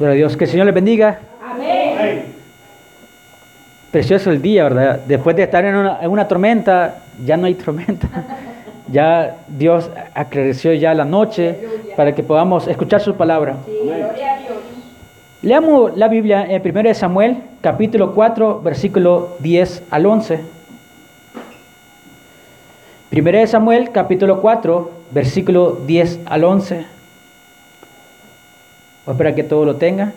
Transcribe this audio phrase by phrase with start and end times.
[0.00, 0.34] Gloria a Dios.
[0.34, 1.18] Que el Señor les bendiga.
[1.44, 2.24] Amén.
[3.90, 5.00] Precioso el día, ¿verdad?
[5.06, 8.08] Después de estar en una, en una tormenta, ya no hay tormenta.
[8.90, 11.60] Ya Dios aclareció ya la noche
[11.96, 13.54] para que podamos escuchar su palabra.
[13.64, 14.58] Gloria a Dios.
[15.42, 20.40] Leamos la Biblia en 1 Samuel, capítulo 4, versículo 10 al 11.
[23.12, 26.99] 1 Samuel, capítulo 4, versículo 10 al 11.
[29.10, 30.12] Voy a esperar que todo lo tenga.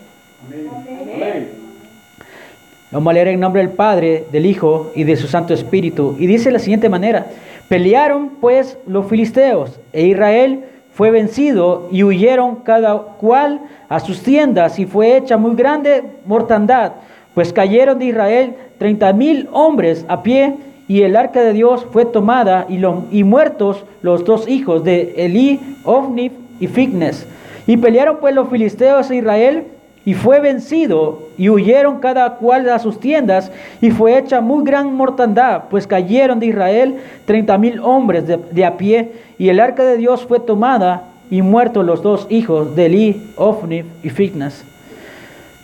[2.91, 6.15] Vamos a leer en nombre del Padre, del Hijo y de su Santo Espíritu.
[6.19, 7.25] Y dice de la siguiente manera,
[7.67, 14.77] pelearon pues los filisteos e Israel fue vencido y huyeron cada cual a sus tiendas
[14.77, 16.91] y fue hecha muy grande mortandad,
[17.33, 20.53] pues cayeron de Israel treinta mil hombres a pie
[20.87, 25.15] y el arca de Dios fue tomada y, lo- y muertos los dos hijos de
[25.17, 27.25] Elí, Ofni y Fitnes.
[27.67, 29.63] Y pelearon pues los filisteos e Israel
[30.05, 34.93] y fue vencido y huyeron cada cual a sus tiendas y fue hecha muy gran
[34.93, 39.95] mortandad, pues cayeron de Israel treinta mil hombres de, a pie y el arca de
[39.95, 44.65] Dios fue tomada y muertos los dos hijos de Elí, Ofni y Fitnes.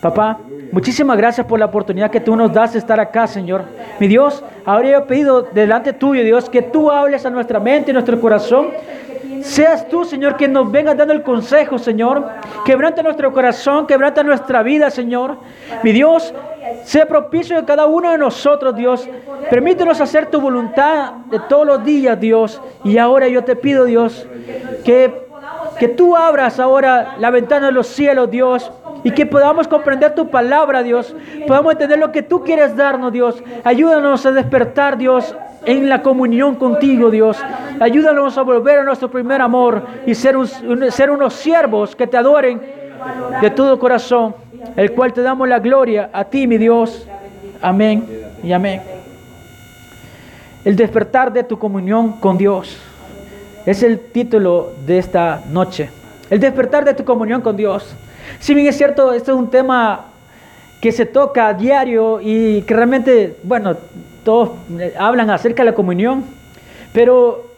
[0.00, 0.38] Papá,
[0.72, 3.64] muchísimas gracias por la oportunidad que tú nos das de estar acá, Señor.
[3.98, 7.90] Mi Dios, ahora yo he pedido delante tuyo, Dios, que tú hables a nuestra mente
[7.90, 8.68] y nuestro corazón.
[9.42, 12.26] Seas tú, Señor, quien nos venga dando el consejo, Señor.
[12.64, 15.36] Quebranta nuestro corazón, quebranta nuestra vida, Señor.
[15.82, 16.32] Mi Dios,
[16.84, 19.08] sea propicio de cada uno de nosotros, Dios.
[19.48, 22.60] Permítenos hacer tu voluntad de todos los días, Dios.
[22.84, 24.26] Y ahora yo te pido, Dios,
[24.84, 25.30] que
[25.80, 28.70] que tú abras ahora la ventana de los cielos, Dios,
[29.02, 31.14] y que podamos comprender tu palabra, Dios.
[31.46, 33.42] Podamos entender lo que tú quieres darnos, Dios.
[33.64, 35.34] Ayúdanos a despertar, Dios,
[35.64, 37.38] en la comunión contigo, Dios.
[37.80, 40.36] Ayúdanos a volver a nuestro primer amor y ser,
[40.90, 42.60] ser unos siervos que te adoren
[43.40, 44.34] de todo corazón,
[44.76, 47.06] el cual te damos la gloria a ti, mi Dios.
[47.62, 48.06] Amén
[48.42, 48.82] y amén.
[50.64, 52.78] El despertar de tu comunión con Dios.
[53.66, 55.90] Es el título de esta noche.
[56.28, 57.94] El despertar de tu comunión con Dios.
[58.38, 60.06] Si bien es cierto, este es un tema
[60.80, 63.76] que se toca diario y que realmente, bueno,
[64.24, 66.24] todos eh, hablan acerca de la comunión,
[66.92, 67.50] pero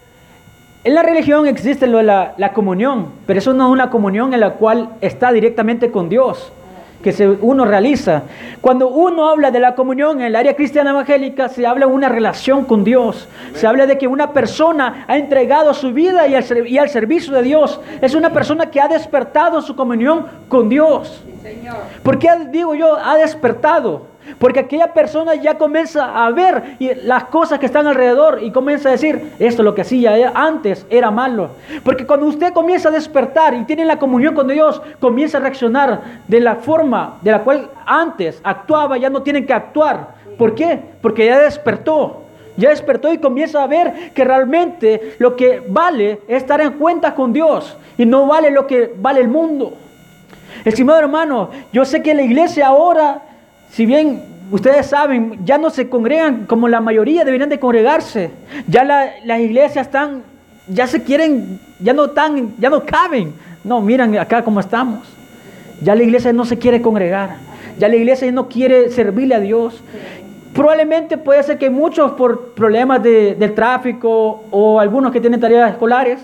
[0.85, 4.35] en la religión existe lo de la, la comunión, pero eso no es una comunión
[4.35, 6.53] en la cual está directamente con Dios,
[7.03, 8.23] que se, uno realiza.
[8.61, 12.09] Cuando uno habla de la comunión en el área cristiana evangélica, se habla de una
[12.09, 13.29] relación con Dios.
[13.55, 17.35] Se habla de que una persona ha entregado su vida y al, y al servicio
[17.35, 17.81] de Dios.
[18.01, 21.25] Es una persona que ha despertado su comunión con Dios.
[22.03, 24.12] ¿Por qué digo yo ha despertado?
[24.39, 28.93] Porque aquella persona ya comienza a ver las cosas que están alrededor y comienza a
[28.93, 31.51] decir, esto lo que hacía e- antes era malo.
[31.85, 36.01] Porque cuando usted comienza a despertar y tiene la comunión con Dios, comienza a reaccionar
[36.29, 40.15] de la forma de la cual antes actuaba, ya no tiene que actuar.
[40.39, 40.81] ¿Por qué?
[41.01, 42.23] Porque ya despertó.
[42.57, 47.15] Ya despertó y comienza a ver que realmente lo que vale es estar en cuenta
[47.15, 49.75] con Dios y no vale lo que vale el mundo.
[50.65, 53.23] Estimado hermano, yo sé que la iglesia ahora,
[53.73, 58.31] si bien ustedes saben, ya no se congregan como la mayoría deberían de congregarse.
[58.69, 60.23] Ya la- las iglesias están,
[60.69, 63.33] ya se quieren, ya no están, ya no caben.
[63.65, 65.01] No, miran acá cómo estamos.
[65.83, 67.37] Ya la iglesia no se quiere congregar.
[67.79, 69.83] Ya la iglesia no quiere servirle a Dios.
[70.53, 76.21] Probablemente puede ser que muchos por problemas de, tráfico o algunos que tienen tareas escolares.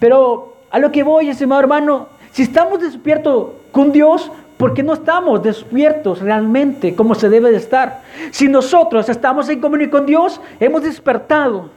[0.00, 4.92] Pero a lo que voy, estimado hermano, si estamos despiertos con Dios, ¿por qué no
[4.92, 8.02] estamos despiertos realmente como se debe de estar?
[8.30, 11.68] Si nosotros estamos en comunión con Dios, hemos despertado.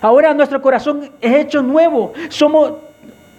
[0.00, 2.14] Ahora nuestro corazón es hecho nuevo.
[2.30, 2.72] Somos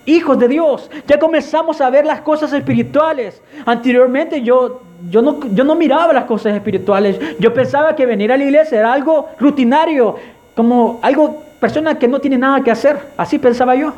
[0.06, 0.92] hijos de Dios.
[1.08, 3.42] Ya comenzamos a ver las cosas espirituales.
[3.66, 7.20] Anteriormente yo, yo, no, yo no miraba las cosas espirituales.
[7.40, 10.18] Yo pensaba que venir a la iglesia era algo rutinario,
[10.56, 13.00] como algo, persona que no tiene nada que hacer.
[13.18, 13.94] Así pensaba yo.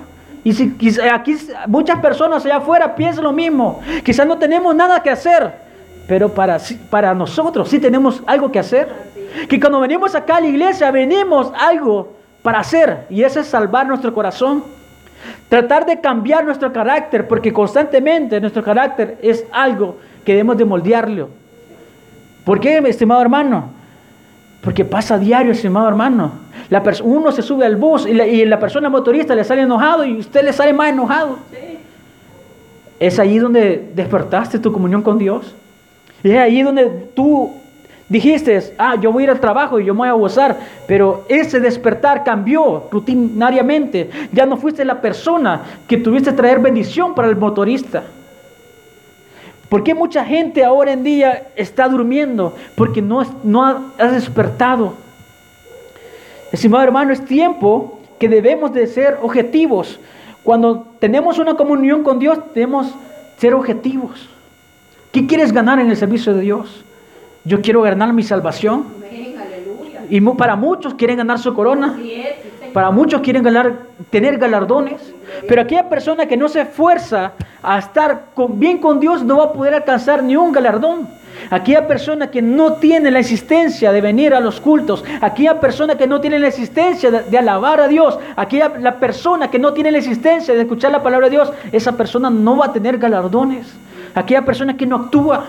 [0.48, 1.36] Y si quizá- aquí
[1.68, 3.82] muchas personas allá afuera piensan lo mismo.
[4.02, 5.52] Quizás no tenemos nada que hacer,
[6.08, 6.58] pero para,
[6.90, 8.88] para nosotros sí tenemos algo que hacer.
[9.50, 12.14] Que cuando venimos acá a la iglesia venimos algo
[12.44, 14.64] para hacer y eso es salvar nuestro corazón.
[15.50, 21.28] Tratar de cambiar nuestro carácter, porque constantemente nuestro carácter es algo que debemos de moldearlo.
[22.46, 23.72] ¿Por qué, estimado hermano?
[24.68, 26.30] Porque pasa diario, estimado hermano.
[26.70, 30.04] La uno se sube al bus y la, y la persona motorista le sale enojado
[30.04, 31.40] y usted le sale más enojado.
[33.00, 35.56] Es ahí donde despertaste tu comunión con Dios.
[36.22, 36.86] Y es ahí donde
[37.16, 37.54] tú
[38.10, 40.58] dijiste, ah, yo voy a ir al trabajo y yo me voy a gozar.
[40.86, 44.10] Pero ese despertar cambió rutinariamente.
[44.34, 48.04] Ya no fuiste la persona que tuviste traer bendición para el motorista.
[49.70, 52.56] ¿Por qué mucha gente ahora en día está durmiendo?
[52.76, 54.94] Porque no, no ha, despertado.
[56.52, 60.00] Estimado hermano, es tiempo que debemos de ser objetivos.
[60.44, 62.94] Cuando tenemos una comunión con Dios, debemos
[63.38, 64.30] ser objetivos.
[65.12, 66.86] ¿Qué quieres ganar en el servicio de Dios?
[67.44, 68.86] Yo quiero ganar mi salvación.
[68.98, 70.06] Amén, aleluya.
[70.10, 71.98] Y para muchos quieren ganar su corona.
[72.78, 73.44] Para muchos quieren
[74.12, 75.02] tener galardones.
[75.48, 77.32] Pero aquella persona que no se esfuerza
[77.64, 81.10] a estar bien con Dios no va a poder alcanzar ni un galardón.
[81.50, 86.06] Aquella persona que no tiene la existencia de venir a los cultos, aquella persona que
[86.06, 89.98] no tiene la existencia de, alabar a Dios, aquella la persona que no tiene la
[89.98, 93.74] existencia de escuchar la palabra de Dios, esa persona no va a tener galardones.
[94.14, 95.48] Aquella persona que no actúa.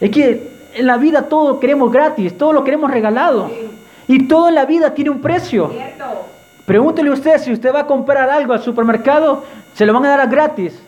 [0.00, 3.52] Es que en la vida todo queremos gratis, todo lo queremos regalado.
[4.06, 5.70] Y todo en la vida tiene un precio.
[5.70, 6.26] Cierto.
[6.66, 10.20] Pregúntele usted si usted va a comprar algo al supermercado, se lo van a dar
[10.20, 10.80] a gratis.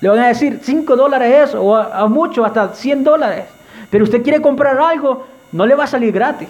[0.00, 3.44] Le van a decir 5 dólares eso, o a, a mucho, hasta 100 dólares.
[3.88, 6.48] Pero usted quiere comprar algo, no le va a salir gratis.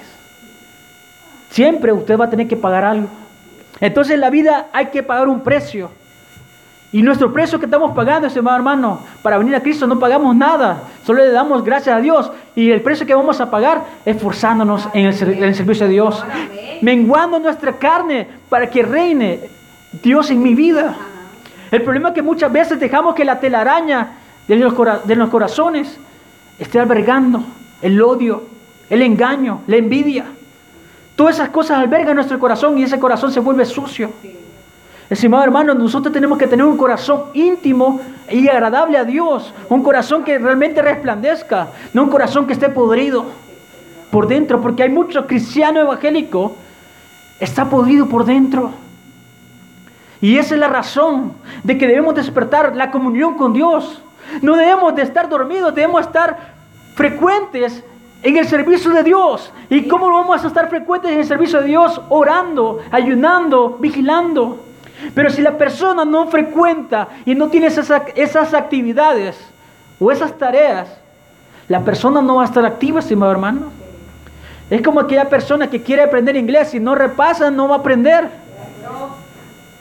[1.50, 3.08] Siempre usted va a tener que pagar algo.
[3.80, 5.90] Entonces en la vida hay que pagar un precio.
[6.92, 10.82] Y nuestro precio que estamos pagando, estimado hermano, para venir a Cristo no pagamos nada.
[11.04, 12.32] Solo le damos gracias a Dios.
[12.56, 15.92] Y el precio que vamos a pagar es esforzándonos en el, en el servicio de
[15.92, 16.24] Dios.
[16.82, 19.40] Menguando nuestra carne para que reine
[20.02, 20.96] Dios en mi vida.
[21.70, 24.08] El problema es que muchas veces dejamos que la telaraña
[24.48, 25.96] de los, cora- de los corazones
[26.58, 27.44] esté albergando
[27.82, 28.42] el odio,
[28.88, 30.24] el engaño, la envidia.
[31.14, 34.10] Todas esas cosas albergan nuestro corazón y ese corazón se vuelve sucio.
[35.10, 39.52] Estimado hermano, nosotros tenemos que tener un corazón íntimo y agradable a Dios.
[39.68, 43.24] Un corazón que realmente resplandezca, no un corazón que esté podrido
[44.12, 46.54] por dentro, porque hay mucho cristiano evangélico,
[47.40, 48.70] está podrido por dentro.
[50.20, 51.32] Y esa es la razón
[51.64, 54.00] de que debemos despertar la comunión con Dios.
[54.42, 56.54] No debemos de estar dormidos, debemos estar
[56.94, 57.82] frecuentes
[58.22, 59.52] en el servicio de Dios.
[59.70, 62.00] ¿Y cómo vamos a estar frecuentes en el servicio de Dios?
[62.10, 64.69] Orando, ayunando, vigilando.
[65.14, 69.36] Pero si la persona no frecuenta y no tiene esas, esas actividades
[69.98, 70.88] o esas tareas,
[71.68, 73.70] la persona no va a estar activa, estimado hermano.
[74.68, 78.28] Es como aquella persona que quiere aprender inglés y no repasa, no va a aprender.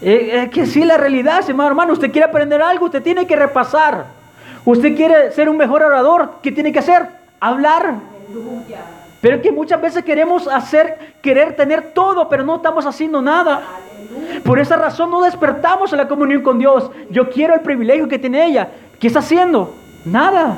[0.01, 3.35] Eh, Es que sí, la realidad, estimado hermano, usted quiere aprender algo, usted tiene que
[3.35, 4.05] repasar.
[4.65, 7.07] Usted quiere ser un mejor orador, ¿qué tiene que hacer?
[7.39, 7.95] Hablar.
[9.21, 13.61] Pero que muchas veces queremos hacer, querer tener todo, pero no estamos haciendo nada.
[14.43, 16.89] Por esa razón no despertamos a la comunión con Dios.
[17.09, 18.69] Yo quiero el privilegio que tiene ella.
[18.99, 19.75] ¿Qué está haciendo?
[20.05, 20.57] Nada.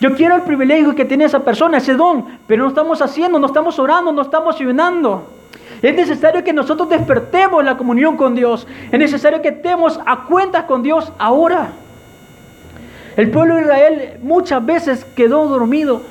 [0.00, 3.46] Yo quiero el privilegio que tiene esa persona, ese don, pero no estamos haciendo, no
[3.46, 5.28] estamos orando, no estamos ayunando.
[5.80, 8.66] Es necesario que nosotros despertemos la comunión con Dios.
[8.90, 11.72] Es necesario que estemos a cuentas con Dios ahora.
[13.16, 16.02] El pueblo de Israel muchas veces quedó dormido.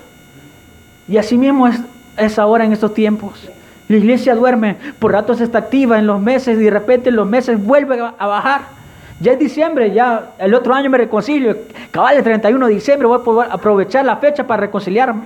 [1.07, 1.79] Y así mismo es,
[2.17, 3.50] es ahora en estos tiempos.
[3.91, 7.27] La iglesia duerme, por ratos está activa en los meses y de repente en los
[7.27, 8.61] meses vuelve a, bajar.
[9.19, 11.57] Ya es diciembre, ya el otro año me reconcilio.
[11.91, 15.23] Cabal, el 31 de diciembre voy a poder aprovechar la fecha para reconciliarme.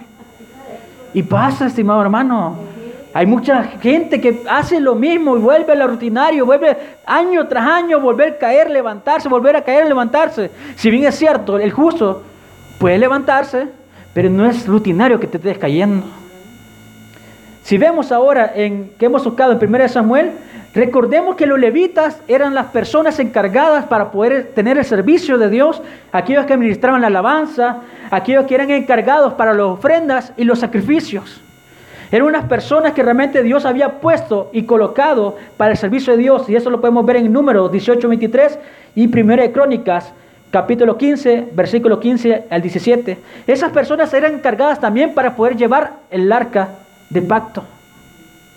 [1.13, 2.57] Y pasa, estimado hermano.
[3.13, 6.75] Hay mucha gente que hace lo mismo y vuelve a lo rutinario, vuelve
[7.05, 10.49] año tras año, volver a caer, levantarse, volver a caer, levantarse.
[10.75, 12.23] Si bien es cierto, el justo
[12.79, 13.67] puede levantarse,
[14.11, 16.24] pero no es rutinario que te estés cayendo.
[17.65, 20.33] Si vemos ahora en que hemos tocado en 1 Samuel,
[20.75, 25.81] recordemos que los levitas eran las personas encargadas para poder tener el servicio de Dios,
[26.11, 27.77] aquellos que administraban la alabanza,
[28.11, 31.41] aquellos que eran encargados para las ofrendas y los sacrificios.
[32.11, 36.47] Eran unas personas que realmente Dios había puesto y colocado para el servicio de Dios,
[36.47, 38.59] y eso lo podemos ver en Números 18, 23
[38.93, 40.13] y 1 de Crónicas,
[40.51, 43.17] capítulo 15, versículo 15 al 17.
[43.47, 47.63] Esas personas eran encargadas también para poder llevar el arca de pacto.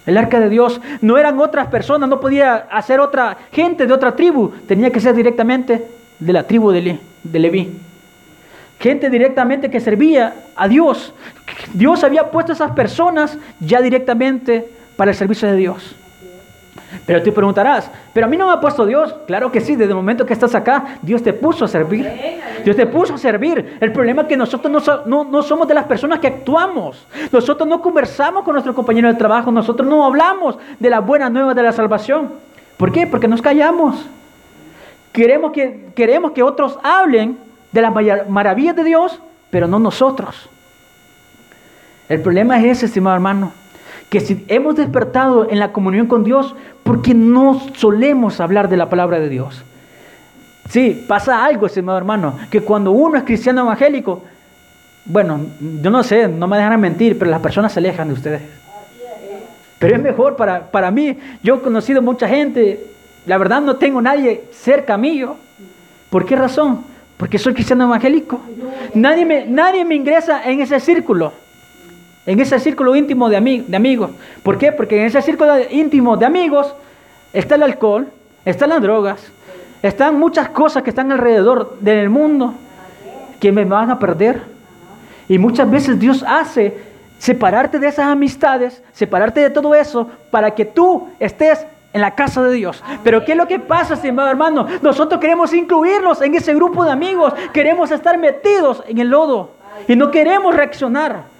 [0.07, 4.17] El arca de Dios no eran otras personas, no podía hacer otra gente de otra
[4.17, 5.87] tribu, tenía que ser directamente
[6.19, 7.79] de la tribu de, Le- de Leví.
[8.81, 11.13] Gente directamente que servía a Dios.
[11.75, 15.95] Dios había puesto a esas personas ya directamente para el servicio de Dios.
[17.07, 19.15] Pero tú preguntarás, pero a mí no me ha puesto Dios.
[19.27, 22.09] Claro que sí, desde el momento que estás acá, Dios te puso a servir.
[22.65, 23.77] Dios te puso a servir.
[23.81, 27.07] El problema es que nosotros no, so- no- no somos de las personas que actuamos.
[27.33, 29.51] Nosotros no conversamos con nuestro compañero de trabajo.
[29.51, 32.31] Nosotros no hablamos de la buena nueva de la salvación.
[32.77, 33.07] ¿Por qué?
[33.07, 34.07] Porque nos callamos.
[35.13, 37.39] Queremos que, queremos que otros hablen
[37.73, 37.93] de las
[38.29, 39.21] maravillas de Dios,
[39.51, 40.49] pero no nosotros.
[42.09, 43.53] El problema es ese, estimado hermano,
[44.09, 48.89] que si hemos despertado en la comunión con Dios, porque no solemos hablar de la
[48.89, 49.63] palabra de Dios.
[50.69, 54.23] Sí, pasa algo, estimado hermano, que cuando uno es cristiano evangélico,
[55.05, 55.41] bueno,
[55.83, 58.43] yo no sé, no me dejarán mentir, pero las personas se alejan de ustedes.
[59.79, 61.17] Pero es mejor para, para mí.
[61.43, 62.87] Yo he conocido mucha gente,
[63.27, 65.37] la verdad no tengo nadie cerca mío.
[66.11, 66.85] ¿Por qué razón?
[67.17, 68.41] Porque soy cristiano evangélico.
[68.95, 71.33] Nadie me, nadie me ingresa en ese círculo,
[72.29, 74.11] en ese círculo íntimo de, de amigos.
[74.43, 74.71] ¿Por qué?
[74.71, 76.75] Porque en ese círculo íntimo de amigos
[77.33, 78.07] está el alcohol,
[78.45, 79.33] están las drogas,
[79.83, 82.53] están muchas cosas que están alrededor del mundo
[83.41, 84.43] que me van a perder.
[85.27, 86.77] Y muchas veces Dios hace
[87.19, 92.43] separarte de esas amistades, separarte de todo eso, para que tú estés en la casa
[92.43, 92.85] de Dios.
[93.03, 94.67] Pero ¿qué es lo que pasa, estimado hermano?
[94.83, 99.53] Nosotros queremos incluirnos en ese grupo de amigos, queremos estar metidos en el lodo
[99.89, 101.38] y no queremos reaccionar.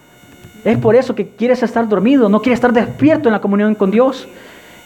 [0.63, 3.91] Es por eso que quieres estar dormido, no quieres estar despierto en la comunión con
[3.91, 4.27] Dios.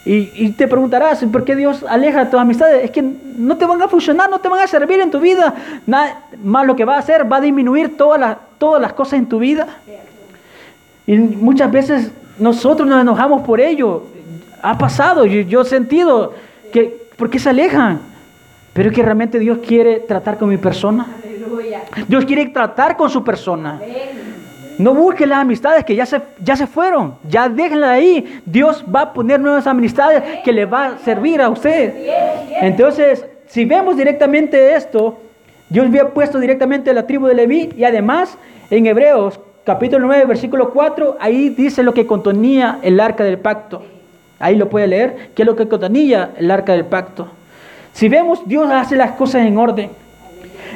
[0.05, 2.83] Y, y te preguntarás, ¿por qué Dios aleja a tus amistades?
[2.83, 5.53] Es que no te van a funcionar, no te van a servir en tu vida.
[5.87, 9.13] Nada, más lo que va a hacer, va a disminuir todas las, todas las cosas
[9.13, 9.67] en tu vida.
[11.07, 14.03] Y muchas veces nosotros nos enojamos por ello.
[14.61, 16.33] Ha pasado, yo, yo he sentido
[16.71, 17.99] que, ¿por qué se alejan?
[18.73, 21.07] Pero es que realmente Dios quiere tratar con mi persona.
[22.07, 23.79] Dios quiere tratar con su persona.
[24.77, 27.15] No busquen las amistades que ya se, ya se fueron.
[27.29, 28.41] Ya déjenlas ahí.
[28.45, 31.93] Dios va a poner nuevas amistades que le va a servir a usted.
[32.61, 35.17] Entonces, si vemos directamente esto,
[35.69, 38.37] Dios había puesto directamente la tribu de Leví y además
[38.69, 43.83] en Hebreos capítulo 9, versículo 4, ahí dice lo que contenía el arca del pacto.
[44.39, 47.29] Ahí lo puede leer, qué es lo que contenía el arca del pacto.
[47.93, 49.89] Si vemos, Dios hace las cosas en orden.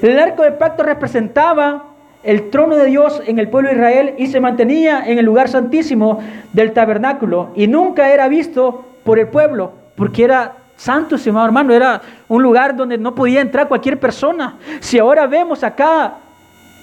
[0.01, 1.83] El arca del pacto representaba
[2.27, 5.47] el trono de Dios en el pueblo de Israel y se mantenía en el lugar
[5.47, 6.19] santísimo
[6.51, 12.01] del tabernáculo y nunca era visto por el pueblo porque era santo, estimado hermano, era
[12.27, 14.57] un lugar donde no podía entrar cualquier persona.
[14.81, 16.15] Si ahora vemos acá,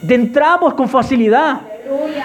[0.08, 1.60] entramos con facilidad.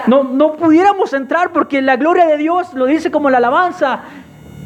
[0.06, 4.00] No, no pudiéramos entrar porque la gloria de Dios lo dice como la alabanza.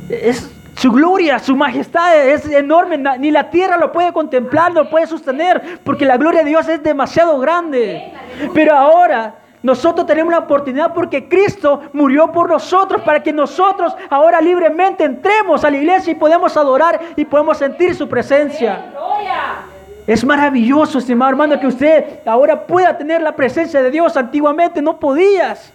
[0.08, 0.48] Es
[0.84, 2.98] su gloria, su majestad es enorme.
[3.18, 6.82] Ni la tierra lo puede contemplar, lo puede sostener, porque la gloria de Dios es
[6.82, 8.12] demasiado grande.
[8.52, 14.42] Pero ahora nosotros tenemos la oportunidad porque Cristo murió por nosotros para que nosotros ahora
[14.42, 18.92] libremente entremos a la iglesia y podemos adorar y podemos sentir su presencia.
[20.06, 24.18] Es maravilloso, estimado hermano, que usted ahora pueda tener la presencia de Dios.
[24.18, 25.72] Antiguamente no podías,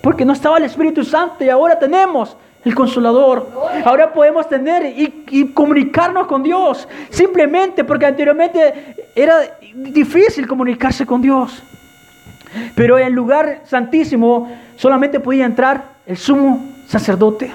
[0.00, 3.48] porque no estaba el Espíritu Santo y ahora tenemos el Consolador.
[3.84, 9.36] Ahora podemos tener y, y comunicarnos con Dios, simplemente porque anteriormente era
[9.74, 11.62] difícil comunicarse con Dios.
[12.74, 17.52] Pero en el lugar santísimo solamente podía entrar el sumo sacerdote,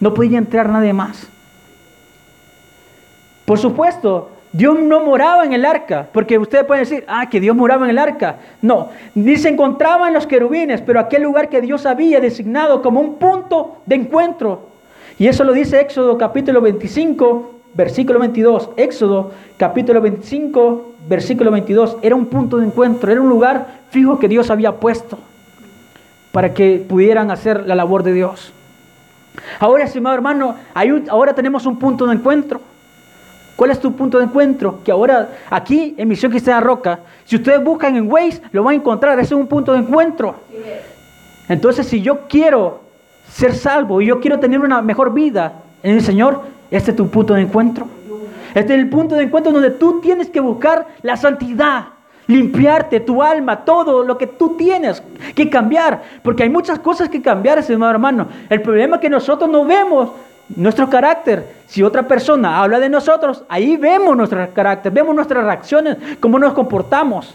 [0.00, 1.26] no podía entrar nadie más.
[3.44, 7.56] Por supuesto, Dios no moraba en el arca, porque ustedes pueden decir, ah, que Dios
[7.56, 8.36] moraba en el arca.
[8.60, 13.00] No, ni se encontraba en los querubines, pero aquel lugar que Dios había designado como
[13.00, 14.68] un punto de encuentro.
[15.18, 18.70] Y eso lo dice Éxodo capítulo 25, versículo 22.
[18.76, 21.96] Éxodo capítulo 25, versículo 22.
[22.02, 25.18] Era un punto de encuentro, era un lugar fijo que Dios había puesto
[26.30, 28.52] para que pudieran hacer la labor de Dios.
[29.58, 30.56] Ahora, estimado hermano,
[31.08, 32.60] ahora tenemos un punto de encuentro.
[33.62, 34.80] ¿Cuál es tu punto de encuentro?
[34.82, 38.76] Que ahora aquí en Misión Cristiana Roca, si ustedes buscan en Waze, lo van a
[38.78, 39.16] encontrar.
[39.20, 40.34] Ese es un punto de encuentro.
[41.48, 42.80] Entonces, si yo quiero
[43.30, 46.40] ser salvo y yo quiero tener una mejor vida en el Señor,
[46.72, 47.86] este es tu punto de encuentro.
[48.52, 51.84] Este es el punto de encuentro donde tú tienes que buscar la santidad,
[52.26, 55.04] limpiarte tu alma, todo lo que tú tienes
[55.36, 58.26] que cambiar, porque hay muchas cosas que cambiar, estimado hermano.
[58.50, 60.10] El problema es que nosotros no vemos
[60.56, 61.62] nuestro carácter.
[61.66, 66.52] Si otra persona habla de nosotros, ahí vemos nuestro carácter, vemos nuestras reacciones, cómo nos
[66.52, 67.34] comportamos.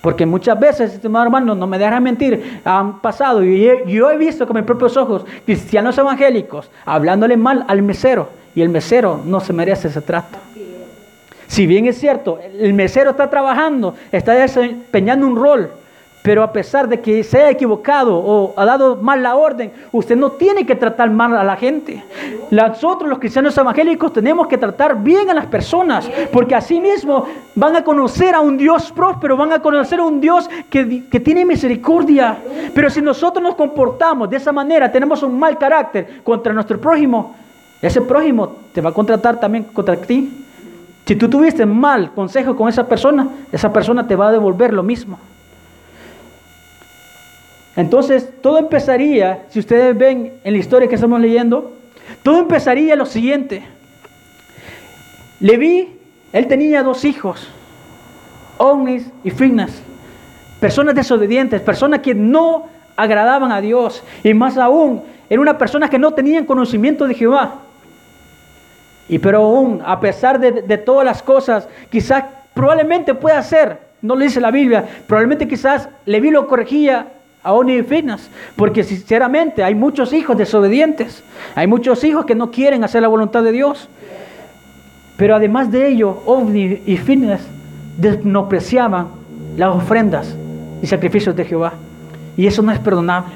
[0.00, 4.46] Porque muchas veces, estimado hermano, no me dejan mentir, han pasado y yo he visto
[4.46, 9.52] con mis propios ojos cristianos evangélicos hablándole mal al mesero y el mesero no se
[9.52, 10.38] merece ese trato.
[11.48, 15.70] Si bien es cierto, el mesero está trabajando, está desempeñando un rol,
[16.22, 20.16] pero a pesar de que se haya equivocado o ha dado mal la orden, usted
[20.16, 22.02] no tiene que tratar mal a la gente.
[22.50, 27.76] Nosotros los cristianos evangélicos tenemos que tratar bien a las personas, porque así mismo van
[27.76, 31.44] a conocer a un Dios próspero, van a conocer a un Dios que, que tiene
[31.44, 32.36] misericordia.
[32.74, 37.36] Pero si nosotros nos comportamos de esa manera, tenemos un mal carácter contra nuestro prójimo,
[37.80, 40.44] ese prójimo te va a contratar también contra ti.
[41.06, 44.82] Si tú tuviste mal consejo con esa persona, esa persona te va a devolver lo
[44.82, 45.18] mismo.
[47.78, 51.76] Entonces, todo empezaría, si ustedes ven en la historia que estamos leyendo,
[52.24, 53.62] todo empezaría lo siguiente.
[55.38, 55.96] Leví,
[56.32, 57.48] él tenía dos hijos.
[58.56, 59.80] ovnis y fitness.
[60.58, 62.66] Personas desobedientes, personas que no
[62.96, 64.02] agradaban a Dios.
[64.24, 67.60] Y más aún, eran unas personas que no tenían conocimiento de Jehová.
[69.08, 74.16] Y pero aún, a pesar de, de todas las cosas, quizás probablemente pueda ser, no
[74.16, 77.06] lo dice la Biblia, probablemente quizás Leví lo corregía
[77.42, 81.22] a Oni y Finas, porque sinceramente hay muchos hijos desobedientes,
[81.54, 83.88] hay muchos hijos que no quieren hacer la voluntad de Dios.
[85.16, 87.40] Pero además de ello, Ovni y Finas
[87.96, 89.08] despreciaban
[89.56, 90.34] las ofrendas
[90.80, 91.72] y sacrificios de Jehová.
[92.36, 93.34] Y eso no es perdonable.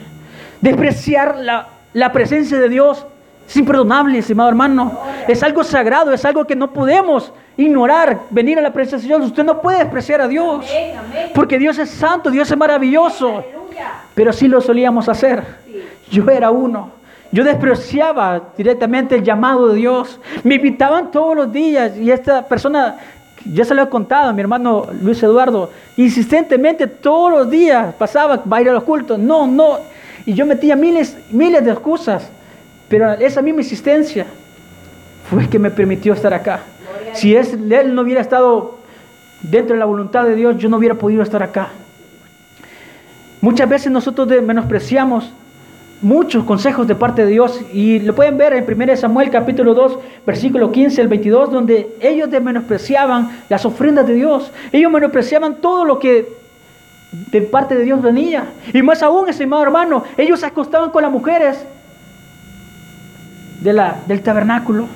[0.61, 3.05] Despreciar la, la presencia de Dios
[3.49, 5.01] es imperdonable, estimado hermano.
[5.27, 8.21] Es algo sagrado, es algo que no podemos ignorar.
[8.31, 9.31] Venir a la presencia de Dios.
[9.31, 10.65] Usted no puede despreciar a Dios.
[11.35, 13.45] Porque Dios es santo, Dios es maravilloso.
[14.15, 15.43] Pero sí lo solíamos hacer.
[16.11, 16.91] Yo era uno.
[17.31, 20.21] Yo despreciaba directamente el llamado de Dios.
[20.45, 22.99] Me invitaban todos los días y esta persona,
[23.45, 28.59] ya se lo he contado mi hermano Luis Eduardo, insistentemente todos los días pasaba, va
[28.59, 29.19] a ir a los cultos.
[29.19, 29.79] No, no.
[30.27, 32.29] Y yo metía miles, miles de excusas.
[32.89, 34.27] Pero esa misma insistencia
[35.31, 36.61] fue que me permitió estar acá.
[37.15, 38.77] Si es, él no hubiera estado
[39.41, 41.71] dentro de la voluntad de Dios, yo no hubiera podido estar acá.
[43.43, 45.33] Muchas veces nosotros menospreciamos
[46.01, 49.99] muchos consejos de parte de Dios y lo pueden ver en 1 Samuel capítulo 2
[50.25, 54.53] versículo 15 al 22 donde ellos menospreciaban las ofrendas de Dios.
[54.71, 56.29] Ellos menospreciaban todo lo que
[57.11, 58.45] de parte de Dios venía.
[58.73, 61.65] Y más aún, estimado hermano, ellos se acostaban con las mujeres
[63.61, 64.87] del tabernáculo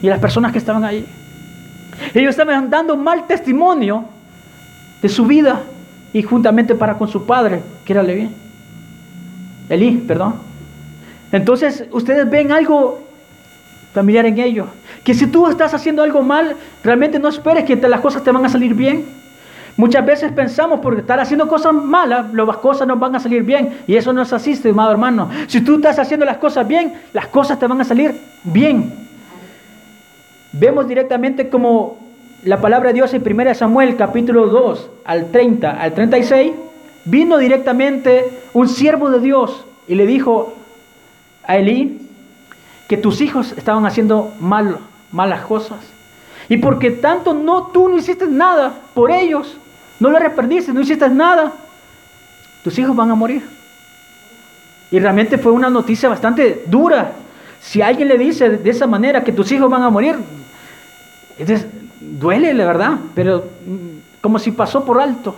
[0.00, 1.04] y las personas que estaban ahí.
[2.14, 4.04] Ellos estaban dando mal testimonio
[5.02, 5.62] de su vida
[6.12, 8.04] y juntamente para con su padre, que era.
[9.68, 10.34] Elí, perdón.
[11.32, 13.02] Entonces, ustedes ven algo
[13.94, 14.66] familiar en ello.
[15.04, 18.44] Que si tú estás haciendo algo mal, realmente no esperes que las cosas te van
[18.44, 19.20] a salir bien.
[19.76, 23.78] Muchas veces pensamos por estar haciendo cosas malas, las cosas nos van a salir bien.
[23.86, 25.30] Y eso no es así, estimado hermano.
[25.46, 29.08] Si tú estás haciendo las cosas bien, las cosas te van a salir bien.
[30.52, 32.09] Vemos directamente como
[32.42, 36.52] la palabra de Dios en 1 Samuel capítulo 2 al 30 al 36,
[37.04, 40.54] vino directamente un siervo de Dios y le dijo
[41.44, 42.00] a Elí
[42.88, 44.78] que tus hijos estaban haciendo mal,
[45.12, 45.78] malas cosas.
[46.48, 49.56] Y porque tanto no, tú no hiciste nada por ellos,
[50.00, 51.52] no le reprendiste, no hiciste nada,
[52.64, 53.42] tus hijos van a morir.
[54.90, 57.12] Y realmente fue una noticia bastante dura.
[57.60, 60.16] Si alguien le dice de esa manera que tus hijos van a morir,
[61.40, 61.66] entonces,
[62.00, 65.34] duele, la verdad, pero mm, como si pasó por alto.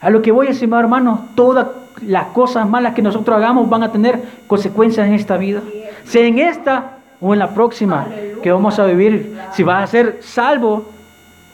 [0.00, 1.68] A lo que voy, estimado hermano, todas
[2.02, 5.62] las cosas malas que nosotros hagamos van a tener consecuencias en esta vida.
[6.04, 8.08] Sea en esta o en la próxima
[8.42, 10.90] que vamos a vivir, si vas a ser salvo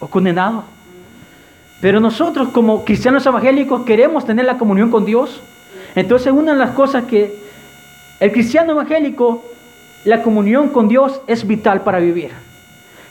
[0.01, 0.65] o condenado.
[1.81, 5.43] Pero nosotros como cristianos evangélicos queremos tener la comunión con Dios.
[5.95, 7.39] Entonces una de las cosas que
[8.19, 9.45] el cristiano evangélico,
[10.05, 12.33] la comunión con Dios es vital para vivir.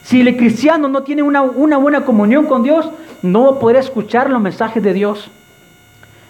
[0.09, 2.89] Si el cristiano no tiene una, una buena comunión con Dios,
[3.21, 5.29] no poder escuchar los mensajes de Dios.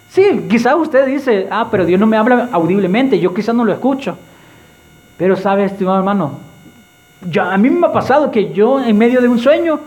[0.09, 3.71] Sí, quizás usted dice, ah, pero Dios no me habla audiblemente, yo quizás no lo
[3.71, 4.17] escucho.
[5.17, 6.39] Pero sabe, estimado hermano,
[7.25, 9.79] yo, a mí me ha pasado que yo en medio de un sueño,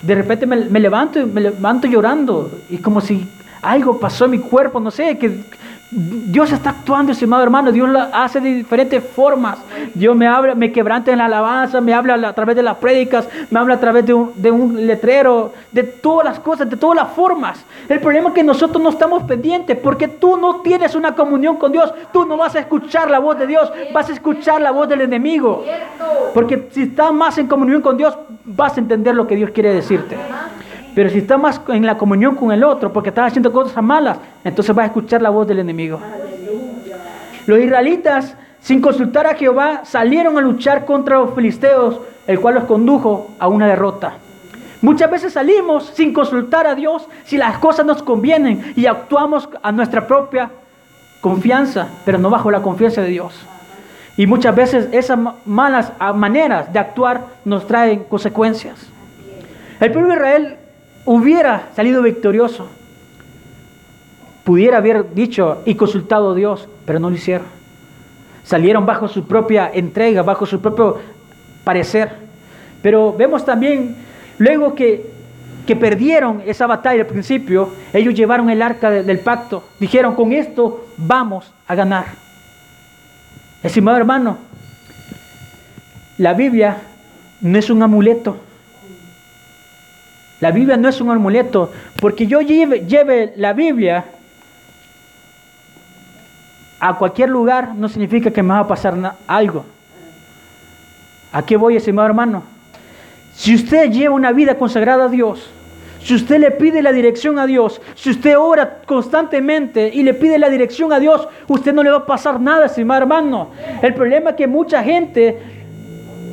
[0.00, 2.50] de repente me, me levanto y me levanto llorando.
[2.70, 3.28] Y como si
[3.60, 5.44] algo pasó en mi cuerpo, no sé, que
[5.90, 7.72] Dios está actuando, estimado hermano.
[7.72, 9.58] Dios lo hace de diferentes formas.
[9.94, 13.26] Dios me habla, me quebranta en la alabanza, me habla a través de las prédicas,
[13.50, 16.96] me habla a través de un, de un letrero, de todas las cosas, de todas
[16.96, 17.64] las formas.
[17.88, 21.72] El problema es que nosotros no estamos pendientes porque tú no tienes una comunión con
[21.72, 21.92] Dios.
[22.12, 25.00] Tú no vas a escuchar la voz de Dios, vas a escuchar la voz del
[25.00, 25.64] enemigo.
[26.34, 29.72] Porque si estás más en comunión con Dios, vas a entender lo que Dios quiere
[29.72, 30.16] decirte.
[30.98, 34.18] Pero si estás más en la comunión con el otro, porque estás haciendo cosas malas,
[34.42, 36.00] entonces vas a escuchar la voz del enemigo.
[37.46, 42.64] Los israelitas, sin consultar a Jehová, salieron a luchar contra los filisteos, el cual los
[42.64, 44.14] condujo a una derrota.
[44.82, 49.70] Muchas veces salimos sin consultar a Dios si las cosas nos convienen y actuamos a
[49.70, 50.50] nuestra propia
[51.20, 53.34] confianza, pero no bajo la confianza de Dios.
[54.16, 58.84] Y muchas veces esas ma- malas maneras de actuar nos traen consecuencias.
[59.78, 60.56] El pueblo de Israel
[61.08, 62.68] hubiera salido victorioso,
[64.44, 67.46] pudiera haber dicho y consultado a Dios, pero no lo hicieron.
[68.44, 70.98] Salieron bajo su propia entrega, bajo su propio
[71.64, 72.10] parecer.
[72.82, 73.96] Pero vemos también,
[74.38, 75.10] luego que,
[75.66, 79.64] que perdieron esa batalla al principio, ellos llevaron el arca de- del pacto.
[79.80, 82.06] Dijeron, con esto vamos a ganar.
[83.62, 84.38] Estimado hermano,
[86.18, 86.78] la Biblia
[87.40, 88.36] no es un amuleto.
[90.40, 94.04] La Biblia no es un amuleto, porque yo lleve, la Biblia
[96.80, 99.64] a cualquier lugar no significa que me va a pasar algo.
[101.32, 102.44] ¿A qué voy, estimado hermano?
[103.34, 105.50] Si usted lleva una vida consagrada a Dios,
[106.00, 110.38] si usted le pide la dirección a Dios, si usted ora constantemente y le pide
[110.38, 113.50] la dirección a Dios, usted no le va a pasar nada, estimado hermano.
[113.82, 115.38] El problema es que mucha gente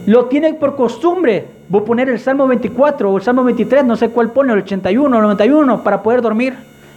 [0.05, 1.54] lo tiene por costumbre.
[1.67, 4.59] Voy a poner el Salmo 24 o el Salmo 23, no sé cuál pone, el
[4.59, 6.53] 81 o 91 para poder dormir.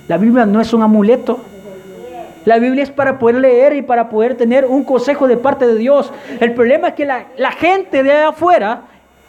[0.08, 1.40] La Biblia no es un amuleto.
[2.44, 5.76] La Biblia es para poder leer y para poder tener un consejo de parte de
[5.76, 6.12] Dios.
[6.40, 8.82] El problema es que la, la gente de afuera,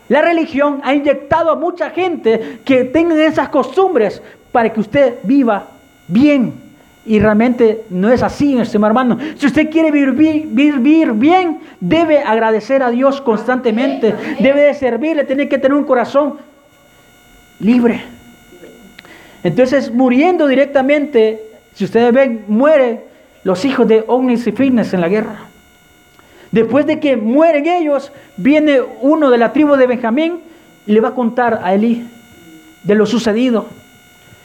[0.10, 4.21] la religión, ha inyectado a mucha gente que tengan esas costumbres
[4.52, 5.67] para que usted viva
[6.08, 6.69] bien.
[7.06, 9.18] Y realmente no es así, estimado hermano.
[9.38, 14.14] Si usted quiere vivir, vivir bien, debe agradecer a Dios constantemente.
[14.40, 16.36] Debe de servirle, tiene que tener un corazón
[17.60, 18.04] libre.
[19.44, 21.42] Entonces, muriendo directamente,
[21.74, 23.02] si ustedes ven, mueren
[23.44, 25.46] los hijos de Ognis y Fitness en la guerra.
[26.52, 30.40] Después de que mueren ellos, viene uno de la tribu de Benjamín
[30.86, 32.06] y le va a contar a Elí
[32.84, 33.68] de lo sucedido.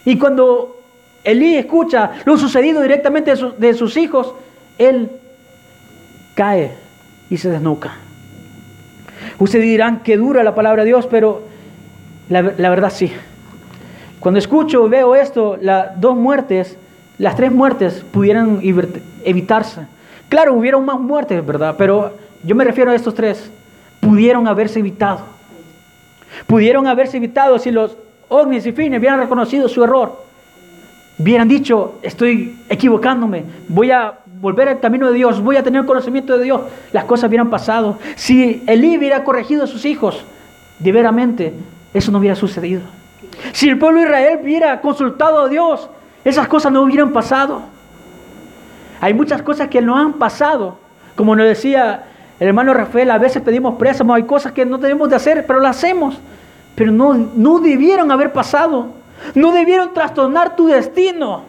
[0.04, 0.83] Y cuando
[1.24, 4.34] Elí escucha lo sucedido directamente de, su- de sus hijos,
[4.78, 5.10] él
[6.34, 6.72] cae
[7.30, 7.94] y se desnuca.
[9.38, 11.42] Ustedes dirán que dura la palabra de Dios, pero
[12.28, 13.10] la, la verdad sí.
[14.20, 16.76] Cuando escucho, veo esto, las dos muertes,
[17.18, 19.80] las tres muertes pudieran evitar- evitarse.
[20.28, 21.74] Claro, hubieron más muertes, ¿verdad?
[21.78, 23.50] Pero yo me refiero a estos tres.
[24.00, 25.20] Pudieron haberse evitado.
[26.46, 27.96] Pudieron haberse evitado si los
[28.28, 30.23] ovnis y fines hubieran reconocido su error.
[31.18, 36.36] Hubieran dicho, estoy equivocándome, voy a volver al camino de Dios, voy a tener conocimiento
[36.36, 36.62] de Dios.
[36.92, 37.98] Las cosas hubieran pasado.
[38.16, 40.24] Si Elí hubiera corregido a sus hijos,
[40.78, 41.54] de veramente,
[41.92, 42.82] eso no hubiera sucedido.
[43.52, 45.88] Si el pueblo de Israel hubiera consultado a Dios,
[46.24, 47.62] esas cosas no hubieran pasado.
[49.00, 50.78] Hay muchas cosas que no han pasado.
[51.14, 52.04] Como nos decía
[52.40, 55.60] el hermano Rafael, a veces pedimos préstamos, hay cosas que no tenemos de hacer, pero
[55.60, 56.18] las hacemos.
[56.74, 58.88] Pero no, no debieron haber pasado.
[59.34, 61.42] No debieron trastornar tu destino.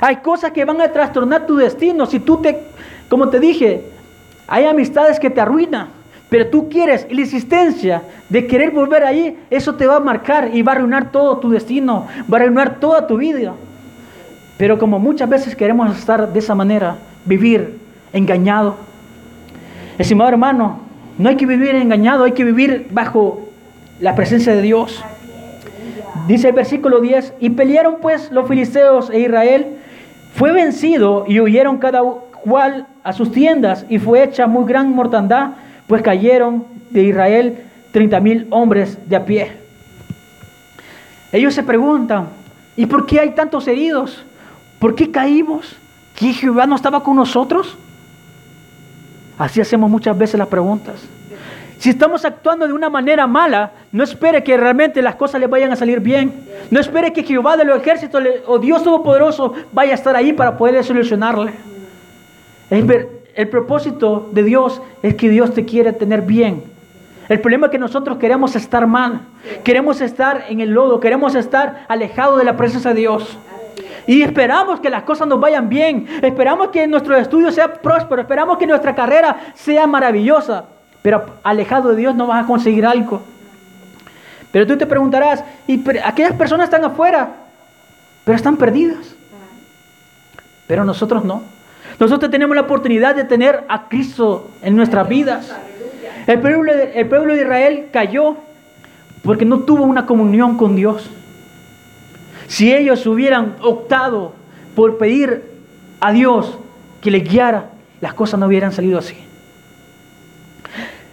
[0.00, 2.06] Hay cosas que van a trastornar tu destino.
[2.06, 2.58] Si tú te,
[3.08, 3.84] como te dije,
[4.46, 5.88] hay amistades que te arruinan.
[6.28, 10.62] Pero tú quieres la insistencia de querer volver ahí, eso te va a marcar y
[10.62, 13.52] va a arruinar todo tu destino, va a arruinar toda tu vida.
[14.56, 17.80] Pero como muchas veces queremos estar de esa manera, vivir
[18.12, 18.76] engañado.
[19.98, 20.80] Estimado hermano,
[21.18, 23.48] no hay que vivir engañado, hay que vivir bajo
[23.98, 25.04] la presencia de Dios.
[26.30, 29.78] Dice el versículo 10, y pelearon pues los filisteos e Israel,
[30.32, 32.02] fue vencido y huyeron cada
[32.44, 35.54] cual a sus tiendas y fue hecha muy gran mortandad,
[35.88, 37.58] pues cayeron de Israel
[37.90, 39.50] treinta mil hombres de a pie.
[41.32, 42.28] Ellos se preguntan,
[42.76, 44.24] ¿y por qué hay tantos heridos?
[44.78, 45.74] ¿Por qué caímos?
[46.14, 47.76] ¿Que Jehová no estaba con nosotros?
[49.36, 51.02] Así hacemos muchas veces las preguntas.
[51.80, 55.72] Si estamos actuando de una manera mala, no espere que realmente las cosas le vayan
[55.72, 56.46] a salir bien.
[56.70, 60.58] No espere que Jehová de los ejércitos o Dios Todopoderoso vaya a estar ahí para
[60.58, 61.54] poder solucionarle.
[62.68, 66.64] El, el propósito de Dios es que Dios te quiere tener bien.
[67.30, 69.22] El problema es que nosotros queremos estar mal.
[69.64, 71.00] Queremos estar en el lodo.
[71.00, 73.38] Queremos estar alejados de la presencia de Dios.
[74.06, 76.06] Y esperamos que las cosas nos vayan bien.
[76.20, 78.20] Esperamos que nuestro estudio sea próspero.
[78.20, 80.66] Esperamos que nuestra carrera sea maravillosa.
[81.02, 83.22] Pero alejado de Dios no vas a conseguir algo.
[84.52, 87.30] Pero tú te preguntarás, ¿y aquellas personas están afuera?
[88.24, 89.14] Pero están perdidas.
[90.66, 91.42] Pero nosotros no.
[91.98, 95.54] Nosotros tenemos la oportunidad de tener a Cristo en nuestras vidas.
[96.26, 98.36] El pueblo, de, el pueblo de Israel cayó
[99.22, 101.10] porque no tuvo una comunión con Dios.
[102.46, 104.34] Si ellos hubieran optado
[104.74, 105.44] por pedir
[106.00, 106.58] a Dios
[107.00, 109.16] que les guiara, las cosas no hubieran salido así.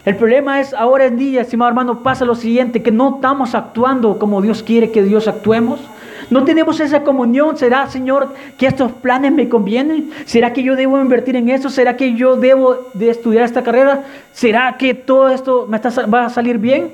[0.08, 4.18] El problema es ahora en día, estimado hermano, pasa lo siguiente, que no estamos actuando
[4.18, 5.82] como Dios quiere que Dios actuemos.
[6.30, 7.58] No tenemos esa comunión.
[7.58, 10.10] ¿Será, Señor, que estos planes me convienen?
[10.24, 11.70] ¿Será que yo debo invertir en eso?
[11.70, 14.06] ¿Será que yo debo de estudiar esta carrera?
[14.32, 16.90] ¿Será que todo esto me va a salir bien?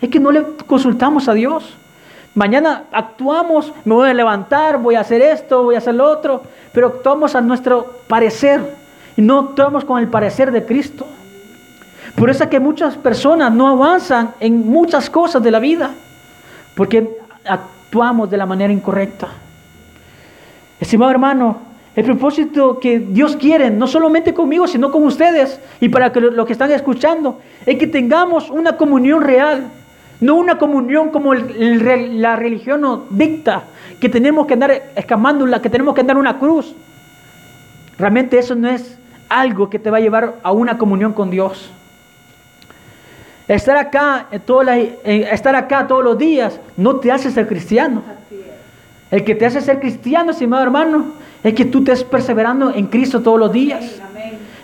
[0.00, 1.76] Es que no le consultamos a Dios.
[2.36, 6.44] Mañana actuamos, me voy a levantar, voy a hacer esto, voy a hacer lo otro,
[6.72, 8.60] pero actuamos a nuestro parecer
[9.16, 11.04] y no actuamos con el parecer de Cristo.
[12.16, 15.90] Por eso es que muchas personas no avanzan en muchas cosas de la vida,
[16.74, 19.28] porque actuamos de la manera incorrecta.
[20.78, 21.58] Estimado hermano,
[21.96, 26.30] el propósito que Dios quiere, no solamente conmigo, sino con ustedes y para que lo,
[26.30, 29.64] lo que están escuchando, es que tengamos una comunión real.
[30.20, 33.64] No una comunión como la religión nos dicta,
[34.00, 36.74] que tenemos que andar escamándola, que tenemos que andar una cruz.
[37.98, 38.96] Realmente eso no es
[39.28, 41.70] algo que te va a llevar a una comunión con Dios.
[43.46, 44.26] Estar acá,
[44.64, 48.02] las- en- estar acá todos los días no te hace ser cristiano.
[49.10, 51.04] El que te hace ser cristiano, estimado hermano,
[51.42, 54.00] es que tú estés perseverando en Cristo todos los días.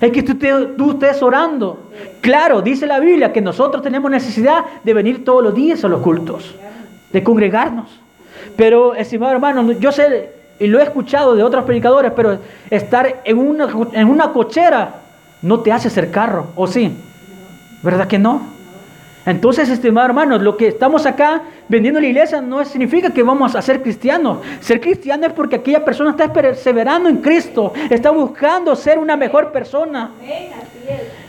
[0.00, 0.50] Es que tú, te-
[0.92, 1.90] estés orando.
[2.22, 6.00] Claro, dice la Biblia que nosotros tenemos necesidad de venir todos los días a los
[6.00, 6.54] cultos,
[7.12, 7.90] de congregarnos.
[8.56, 12.38] Pero, estimado hermano, yo sé, y lo he escuchado de otros predicadores, pero
[12.70, 14.94] estar en una, en una cochera
[15.42, 16.96] no te hace ser carro, ¿o sí?
[17.82, 18.58] ¿Verdad que no?
[19.26, 23.60] Entonces, estimado hermano, lo que estamos acá vendiendo la iglesia no significa que vamos a
[23.62, 24.38] ser cristianos.
[24.60, 29.52] Ser cristiano es porque aquella persona está perseverando en Cristo, está buscando ser una mejor
[29.52, 30.10] persona.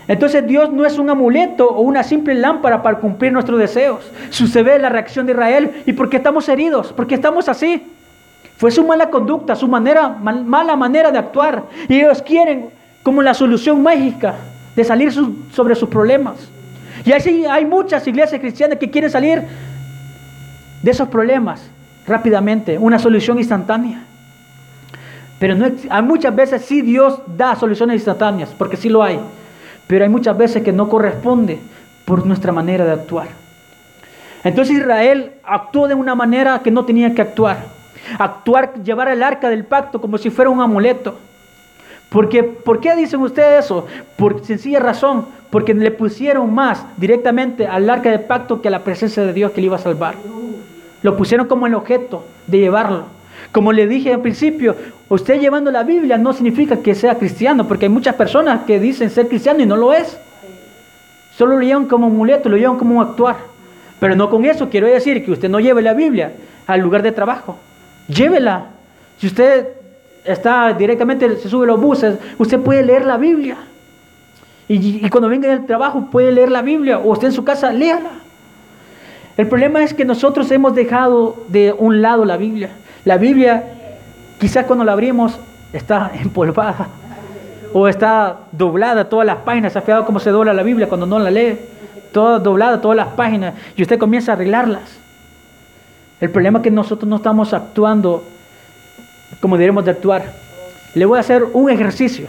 [0.08, 4.10] Entonces Dios no es un amuleto o una simple lámpara para cumplir nuestros deseos.
[4.30, 5.84] Sucede la reacción de Israel.
[5.86, 6.94] ¿Y por qué estamos heridos?
[6.94, 7.84] ¿Por qué estamos así?
[8.58, 11.64] Fue su mala conducta, su manera, mal- mala manera de actuar.
[11.90, 12.70] Y ellos quieren
[13.04, 14.36] como la solución mágica
[14.76, 15.12] de salir
[15.52, 16.36] sobre sus problemas.
[17.06, 19.44] Y así hay muchas iglesias cristianas que quieren salir
[20.82, 21.70] de esos problemas
[22.06, 24.04] rápidamente, una solución instantánea.
[25.40, 29.20] Pero no, hay muchas veces sí Dios da soluciones instantáneas, porque sí lo hay.
[29.88, 31.60] Pero hay muchas veces que no corresponde
[32.06, 33.28] por nuestra manera de actuar.
[34.44, 37.66] Entonces Israel actuó de una manera que no tenía que actuar.
[38.18, 41.18] Actuar, llevar el arca del pacto como si fuera un amuleto.
[42.12, 43.88] Porque, ¿Por qué dicen ustedes eso?
[44.18, 48.84] Por sencilla razón, porque le pusieron más directamente al arca del pacto que a la
[48.84, 50.16] presencia de Dios que le iba a salvar.
[51.04, 53.06] Lo pusieron como el objeto de llevarlo.
[53.54, 54.76] Como le dije al principio,
[55.08, 59.10] usted llevando la Biblia no significa que sea cristiano, porque hay muchas personas que dicen
[59.10, 60.20] ser cristiano y no lo es.
[61.38, 63.38] Solo lo llevan como amuleto, lo llevan como un actuar.
[64.02, 66.34] Pero no con eso quiero decir que usted no lleve la Biblia
[66.68, 67.58] al lugar de trabajo.
[68.10, 68.66] Llévela.
[69.18, 69.81] Si usted
[70.24, 73.58] está directamente, se sube los buses, usted puede leer la Biblia.
[74.68, 77.00] Y, y cuando venga del trabajo puede leer la Biblia.
[77.00, 78.12] O usted en su casa, léala.
[79.38, 82.70] El problema es que nosotros hemos dejado de un lado la Biblia.
[83.06, 83.64] La Biblia,
[84.40, 85.40] quizás cuando la abrimos,
[85.74, 86.88] está empolvada.
[87.74, 89.74] O está doblada todas las páginas.
[89.74, 91.58] ¿Se ha fijado cómo se dobla la Biblia cuando no la lee?
[92.12, 93.54] Toda doblada, todas las páginas.
[93.76, 95.00] Y usted comienza a arreglarlas.
[96.20, 98.24] El problema es que nosotros no estamos actuando
[99.42, 100.34] como debemos de actuar.
[100.94, 102.28] Le voy a hacer un ejercicio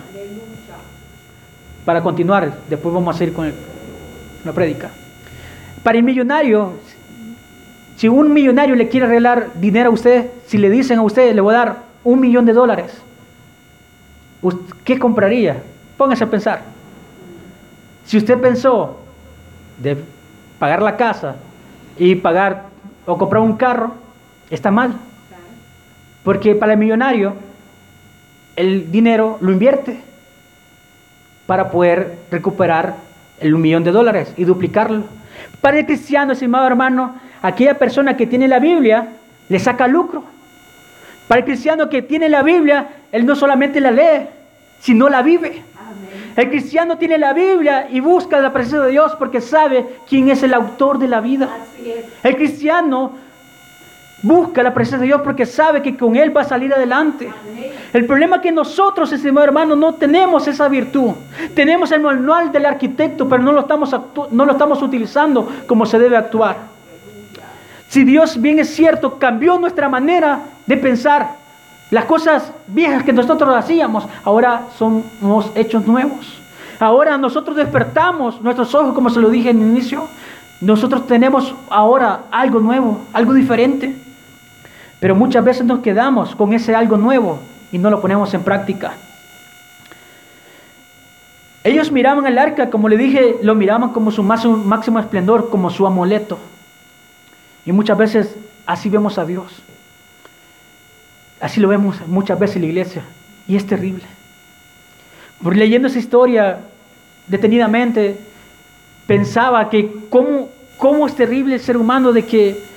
[1.85, 2.53] para continuar.
[2.69, 3.53] Después vamos a ir con
[4.45, 4.91] la prédica.
[5.83, 6.73] Para el millonario,
[7.97, 11.41] si un millonario le quiere arreglar dinero a usted, si le dicen a usted, le
[11.41, 12.93] voy a dar un millón de dólares,
[14.41, 15.63] ¿us- ¿qué compraría?
[15.97, 16.63] Póngase a pensar.
[18.07, 18.99] Si usted pensó
[19.79, 19.97] de
[20.59, 21.37] pagar la casa
[21.99, 22.65] y pagar
[23.07, 23.93] o comprar un carro,
[24.51, 24.95] está mal.
[26.25, 27.35] Porque para el millonario,
[28.57, 30.01] el dinero lo invierte
[31.47, 32.97] para poder recuperar
[33.41, 35.05] el millón de dólares y duplicarlo.
[35.61, 39.09] Para el cristiano, estimado hermano, aquella persona que tiene la Biblia
[39.49, 40.25] le saca lucro.
[41.27, 44.27] Para el cristiano que tiene la Biblia, él no solamente la lee,
[44.81, 45.63] sino la vive.
[45.79, 46.33] Amén.
[46.37, 50.43] El cristiano tiene la Biblia y busca la presencia de Dios porque sabe quién es
[50.43, 51.49] el autor de la vida.
[52.23, 53.13] El cristiano
[54.23, 57.31] busca la presencia de Dios porque sabe que con Él va a salir adelante.
[57.93, 61.11] El problema es que nosotros, estimado hermano, no tenemos esa virtud.
[61.55, 63.95] Tenemos el manual del arquitecto, pero no lo estamos,
[64.31, 66.57] no lo estamos utilizando como se debe actuar.
[67.89, 71.37] Si Dios, bien es cierto, cambió nuestra manera de pensar,
[71.91, 76.41] las cosas viejas que nosotros hacíamos, ahora somos hechos nuevos.
[76.81, 80.09] Ahora nosotros despertamos nuestros ojos, como se lo dije en el inicio.
[80.63, 83.95] Nosotros tenemos ahora algo nuevo, algo diferente.
[85.03, 87.41] Pero muchas veces nos quedamos con ese algo nuevo
[87.73, 88.95] y no lo ponemos en práctica.
[91.65, 95.89] Ellos miraban el arca, como le dije, lo miraban como su máximo, esplendor, como su
[95.89, 96.39] amuleto.
[97.67, 99.65] Y muchas veces así vemos a Dios.
[101.41, 103.03] Así lo vemos muchas veces en la iglesia.
[103.49, 104.05] Y es terrible.
[105.43, 106.61] Por leyendo esa historia
[107.27, 108.21] detenidamente,
[109.09, 112.72] pensaba que cómo, cómo es terrible el ser humano de que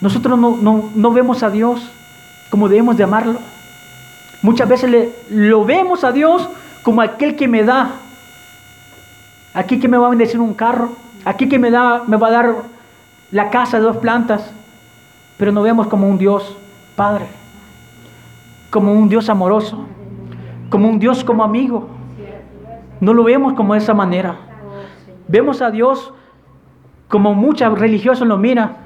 [0.00, 1.90] nosotros no, no- no vemos a Dios
[2.50, 3.38] como debemos de amarlo.
[4.42, 6.48] Muchas veces lo vemos a Dios
[6.82, 7.92] como aquel que me da,
[9.54, 10.90] aquí que me va a bendecir un carro,
[11.24, 12.54] aquí que me, da, me va a dar
[13.32, 14.50] la casa de dos plantas,
[15.36, 16.56] pero no vemos como un Dios
[16.94, 17.26] Padre,
[18.70, 19.84] como un Dios amoroso,
[20.70, 21.88] como un Dios como amigo.
[23.00, 24.36] No lo vemos como de esa manera.
[25.28, 26.12] Vemos a Dios
[27.08, 28.76] como muchos religiosos lo miran.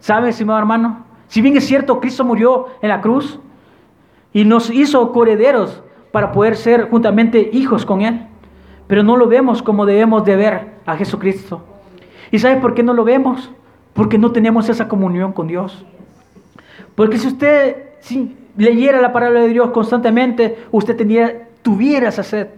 [0.00, 1.04] ¿Sabes, estimado hermano?
[1.28, 3.38] Si bien es cierto, Cristo murió en la cruz
[4.32, 8.26] y nos hizo correderos para poder ser juntamente hijos con Él,
[8.86, 11.62] pero no lo vemos como debemos de ver a Jesucristo.
[12.30, 13.50] ¿Y sabes por qué no lo vemos?
[13.92, 15.84] Porque no tenemos esa comunión con Dios.
[16.94, 17.76] Porque si usted
[18.56, 22.48] leyera la palabra de Dios constantemente, usted tenía, tuviera esa sed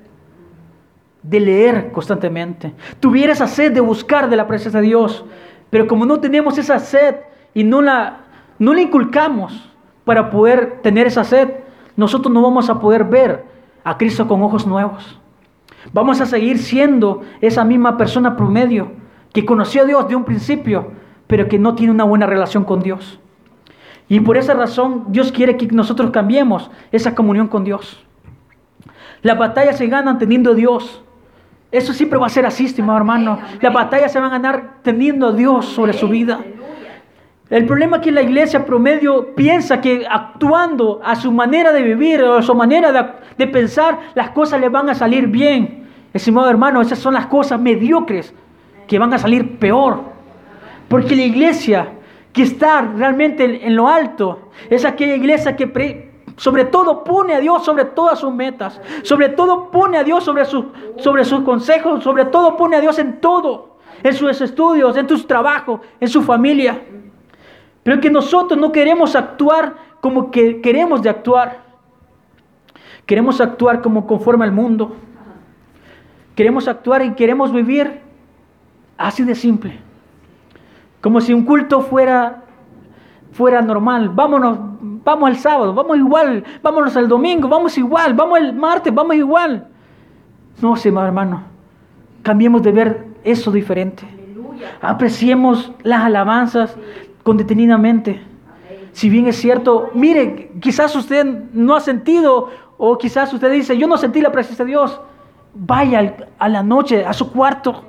[1.22, 5.24] de leer constantemente, tuviera esa sed de buscar de la presencia de Dios.
[5.68, 7.16] Pero como no tenemos esa sed
[7.54, 8.18] y no la,
[8.58, 9.70] no la inculcamos
[10.04, 11.48] para poder tener esa sed,
[11.96, 13.44] nosotros no vamos a poder ver
[13.84, 15.18] a Cristo con ojos nuevos.
[15.92, 18.92] Vamos a seguir siendo esa misma persona promedio
[19.32, 20.92] que conoció a Dios de un principio,
[21.26, 23.20] pero que no tiene una buena relación con Dios.
[24.08, 28.04] Y por esa razón Dios quiere que nosotros cambiemos esa comunión con Dios.
[29.22, 31.02] Las batallas se ganan teniendo a Dios.
[31.70, 33.38] Eso siempre va a ser así, estimado hermano.
[33.60, 36.40] Las batallas se van a ganar teniendo a Dios sobre su vida.
[37.50, 42.22] El problema es que la iglesia promedio piensa que actuando a su manera de vivir
[42.22, 43.04] o a su manera de,
[43.36, 45.88] de pensar, las cosas le van a salir bien.
[46.14, 48.32] Estimado hermano, esas son las cosas mediocres
[48.86, 50.00] que van a salir peor.
[50.88, 51.88] Porque la iglesia
[52.32, 57.64] que está realmente en lo alto es aquella iglesia que sobre todo pone a Dios
[57.64, 62.26] sobre todas sus metas, sobre todo pone a Dios sobre, sus sobre sus consejos, sobre
[62.26, 66.80] todo pone a Dios en todo, en sus estudios, en sus trabajos, en su familia.
[67.82, 71.58] Pero que nosotros no queremos actuar como que queremos de actuar.
[73.06, 74.96] Queremos actuar como conforme al mundo.
[76.34, 78.00] Queremos actuar y queremos vivir
[78.96, 79.78] así de simple.
[81.00, 82.44] Como si un culto fuera
[83.32, 84.10] fuera normal.
[84.10, 84.58] Vámonos,
[85.04, 89.66] vamos el sábado, vamos igual, vámonos el domingo, vamos igual, vamos el martes, vamos igual.
[90.60, 91.42] No, sí, hermano.
[92.22, 94.06] Cambiemos de ver eso diferente.
[94.82, 96.76] Apreciemos las alabanzas
[97.22, 98.20] con detenidamente.
[98.92, 103.86] Si bien es cierto, mire, quizás usted no ha sentido o quizás usted dice, yo
[103.86, 105.00] no sentí la presencia de Dios.
[105.54, 107.84] Vaya a la noche a su cuarto.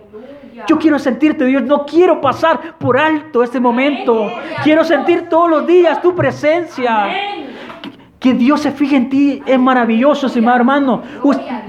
[0.67, 1.63] Yo quiero sentirte, Dios.
[1.63, 4.29] No quiero pasar por alto este momento.
[4.63, 7.07] Quiero sentir todos los días tu presencia.
[8.21, 11.01] Que Dios se fije en ti es maravilloso, estimado hermano.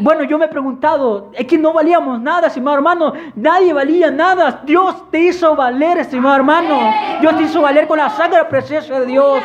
[0.01, 3.15] Bueno, yo me he preguntado, es que no valíamos nada, estimado hermano.
[3.35, 4.61] Nadie valía nada.
[4.67, 6.79] Dios te hizo valer, estimado hermano.
[7.23, 9.43] Dios te hizo valer con la sangre presencia de Dios.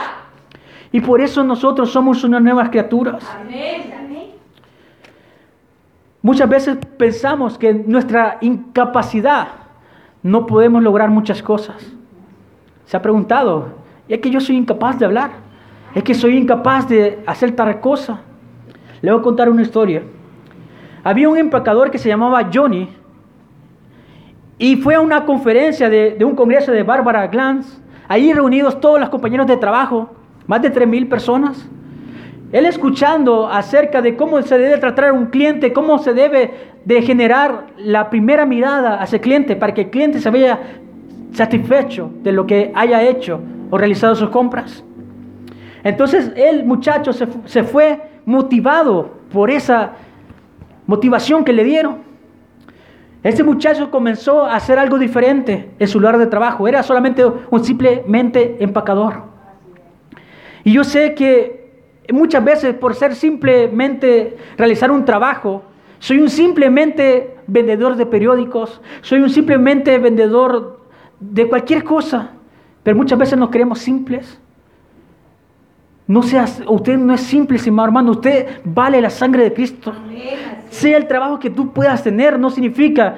[0.91, 3.23] Y por eso nosotros somos unas nuevas criaturas.
[6.21, 9.47] Muchas veces pensamos que en nuestra incapacidad
[10.23, 11.77] no podemos lograr muchas cosas.
[12.83, 13.69] Se ha preguntado,
[14.09, 15.46] ¿y es que yo soy incapaz de hablar?
[15.97, 18.21] ¿Es que soy incapaz de hacer tal cosa?
[19.01, 20.03] Le voy a contar una historia.
[21.03, 22.87] Había un empacador que se llamaba Johnny
[24.59, 29.09] y fue a una conferencia de, un congreso de Barbara Glantz, ahí reunidos todos los
[29.09, 30.11] compañeros de trabajo,
[30.45, 31.67] más de 3.000 personas.
[32.51, 36.51] Él escuchando acerca de cómo se debe tratar a un cliente, cómo se debe
[36.85, 40.59] de generar la primera mirada hacia el cliente para que el cliente se vea
[41.31, 44.83] satisfecho de lo que haya hecho o realizado sus compras.
[45.87, 49.93] Entonces el muchacho se, se fue motivado por esa
[50.85, 51.99] motivación que le dieron.
[53.23, 56.67] Este muchacho comenzó a hacer algo diferente en su lugar de trabajo.
[56.67, 59.23] Era solamente un simplemente empacador.
[60.65, 61.71] Y yo sé que
[62.11, 65.63] muchas veces por ser simplemente realizar un trabajo,
[65.99, 70.81] soy un simplemente vendedor de periódicos, soy un simplemente vendedor
[71.21, 72.31] de cualquier cosa,
[72.83, 74.41] pero muchas veces nos creemos simples.
[76.07, 79.93] No seas, usted no es simple, hermano, usted vale la sangre de Cristo.
[80.69, 83.17] Sea el trabajo que tú puedas tener, no significa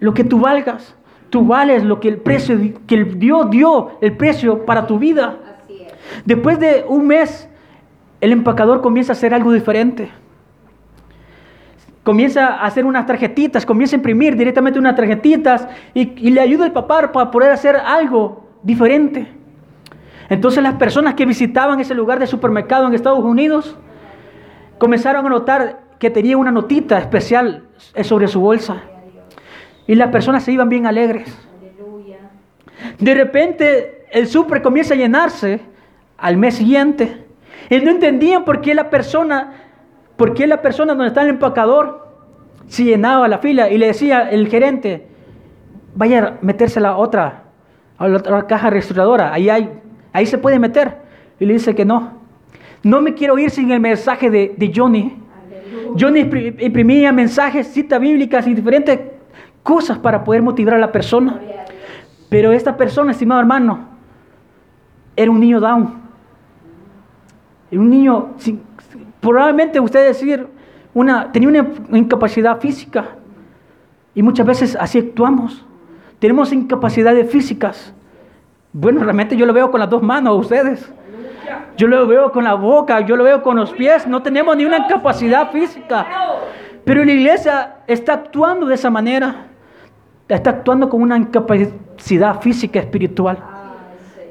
[0.00, 0.94] lo que tú valgas.
[1.28, 5.36] Tú vales lo que el precio que el Dios dio el precio para tu vida.
[6.24, 7.48] Después de un mes,
[8.20, 10.08] el empacador comienza a hacer algo diferente.
[12.04, 16.64] Comienza a hacer unas tarjetitas, comienza a imprimir directamente unas tarjetitas y, y le ayuda
[16.64, 19.26] al papá para poder hacer algo diferente.
[20.34, 23.76] Entonces las personas que visitaban ese lugar de supermercado en Estados Unidos
[24.78, 27.68] comenzaron a notar que tenía una notita especial
[28.02, 28.82] sobre su bolsa.
[29.86, 31.32] Y las personas se iban bien alegres.
[32.98, 35.60] De repente el súper comienza a llenarse
[36.18, 37.26] al mes siguiente.
[37.70, 39.52] Y no entendían por qué la persona,
[40.16, 42.08] por qué la persona donde está el empacador
[42.66, 45.06] se llenaba la fila y le decía el gerente,
[45.94, 47.44] vaya a meterse a la otra,
[47.98, 49.83] a la otra caja registradora, ahí hay,
[50.14, 50.96] ahí se puede meter.
[51.38, 52.14] Y le dice que no.
[52.82, 55.16] No me quiero ir sin el mensaje de, de Johnny.
[55.98, 58.98] Johnny impri- imprimía mensajes, citas bíblicas y diferentes
[59.62, 61.40] cosas para poder motivar a la persona.
[62.28, 63.80] Pero esta persona, estimado hermano,
[65.16, 65.94] era un niño down.
[67.70, 68.60] Era un niño, sin-
[69.20, 70.46] probablemente usted decir,
[70.92, 73.16] una, tenía una incapacidad física.
[74.14, 75.64] Y muchas veces así actuamos.
[76.18, 77.92] Tenemos incapacidades físicas.
[78.76, 80.92] Bueno, realmente yo lo veo con las dos manos, ustedes.
[81.76, 84.04] Yo lo veo con la boca, yo lo veo con los pies.
[84.04, 86.04] No tenemos ni una capacidad física.
[86.84, 89.46] Pero la iglesia está actuando de esa manera.
[90.28, 93.38] Está actuando con una incapacidad física espiritual.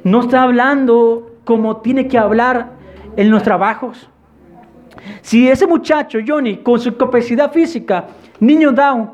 [0.04, 2.72] No está hablando como tiene que hablar
[3.16, 4.10] en los trabajos.
[5.22, 8.08] Si ese muchacho, Johnny, con su capacidad física,
[8.42, 9.10] niño down,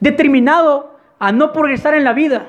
[0.00, 2.46] determinado a no progresar en la vida,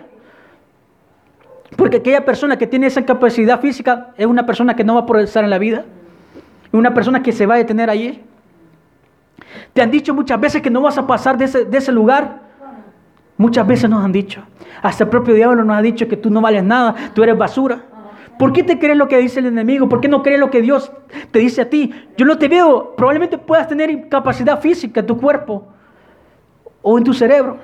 [1.75, 5.05] porque aquella persona que tiene esa capacidad física es una persona que no va a
[5.05, 5.85] progresar en la vida,
[6.71, 8.21] una persona que se va a detener allí.
[9.73, 12.41] Te han dicho muchas veces que no vas a pasar de ese, de ese lugar.
[13.37, 14.43] Muchas veces nos han dicho.
[14.81, 17.83] Hasta el propio diablo nos ha dicho que tú no vales nada, tú eres basura.
[18.37, 19.87] ¿Por qué te crees lo que dice el enemigo?
[19.87, 20.91] ¿Por qué no crees lo que Dios
[21.31, 21.93] te dice a ti?
[22.17, 22.95] Yo no te veo.
[22.95, 25.67] Probablemente puedas tener incapacidad física en tu cuerpo
[26.81, 27.57] o en tu cerebro.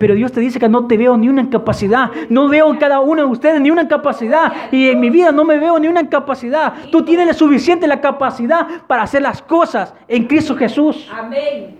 [0.00, 2.10] Pero Dios te dice que no te veo ni una incapacidad.
[2.30, 4.50] No veo en cada uno de ustedes ni una incapacidad.
[4.72, 6.72] Y en mi vida no me veo ni una incapacidad.
[6.90, 11.06] Tú tienes la suficiente la capacidad para hacer las cosas en Cristo Jesús.
[11.12, 11.76] Amén.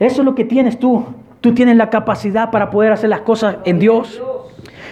[0.00, 1.04] Eso es lo que tienes tú.
[1.40, 4.20] Tú tienes la capacidad para poder hacer las cosas en Dios.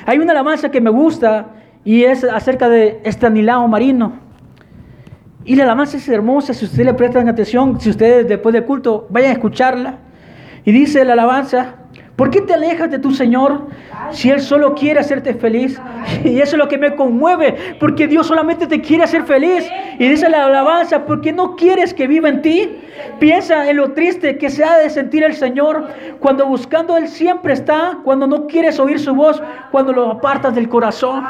[0.06, 1.46] Hay una alabanza que me gusta
[1.84, 4.12] y es acerca de Estanislao Marino.
[5.44, 9.08] Y la alabanza es hermosa, si ustedes le prestan atención, si ustedes después del culto
[9.10, 9.98] vayan a escucharla.
[10.64, 11.76] Y dice la alabanza,
[12.16, 13.66] ¿por qué te alejas de tu Señor
[14.10, 15.80] si Él solo quiere hacerte feliz?
[16.24, 19.68] Y eso es lo que me conmueve, porque Dios solamente te quiere hacer feliz.
[19.98, 22.78] Y dice la alabanza, ¿por qué no quieres que viva en ti?
[23.18, 25.88] Piensa en lo triste que se ha de sentir el Señor
[26.20, 30.68] cuando buscando Él siempre está, cuando no quieres oír su voz, cuando lo apartas del
[30.68, 31.24] corazón.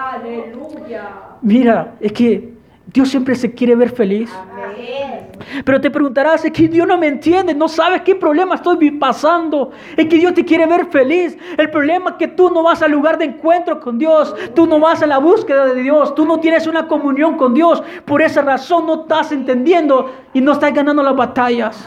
[1.43, 2.55] Mira, es que
[2.87, 4.30] Dios siempre se quiere ver feliz.
[4.32, 5.26] Amén.
[5.64, 9.70] Pero te preguntarás, es que Dios no me entiende, no sabes qué problema estoy pasando.
[9.97, 11.37] Es que Dios te quiere ver feliz.
[11.57, 14.78] El problema es que tú no vas al lugar de encuentro con Dios, tú no
[14.78, 17.82] vas a la búsqueda de Dios, tú no tienes una comunión con Dios.
[18.05, 21.87] Por esa razón no estás entendiendo y no estás ganando las batallas.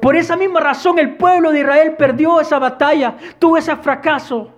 [0.00, 4.50] Por esa misma razón el pueblo de Israel perdió esa batalla, tuvo ese fracaso.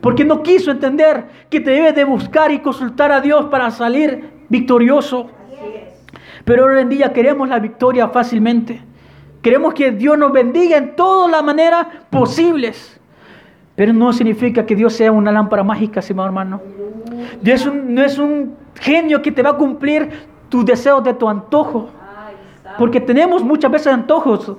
[0.00, 4.33] Porque no quiso entender que te debes de buscar y consultar a Dios para salir
[4.48, 5.30] victorioso.
[6.44, 8.80] Pero hoy en día queremos la victoria fácilmente.
[9.40, 13.00] Queremos que Dios nos bendiga en todas las maneras posibles.
[13.76, 16.60] Pero no significa que Dios sea una lámpara mágica, estimado hermano.
[17.42, 20.10] Dios no es un genio que te va a cumplir
[20.48, 21.88] tus deseos de tu antojo.
[22.78, 24.56] Porque tenemos muchas veces antojos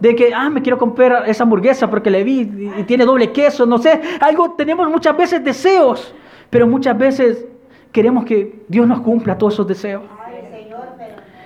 [0.00, 2.40] de que, ah, me quiero comprar esa hamburguesa porque le vi
[2.78, 4.00] y tiene doble queso, no sé.
[4.20, 6.12] Algo, tenemos muchas veces deseos,
[6.50, 7.46] pero muchas veces
[7.92, 10.02] queremos que Dios nos cumpla todos esos deseos.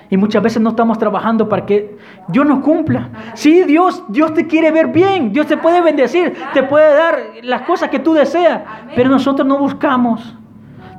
[0.08, 1.96] Y muchas veces no estamos trabajando para que
[2.28, 3.10] Dios nos cumpla.
[3.34, 7.62] Sí, Dios, Dios te quiere ver bien, Dios te puede bendecir, te puede dar las
[7.62, 8.62] cosas que tú deseas,
[8.94, 10.36] pero nosotros no buscamos.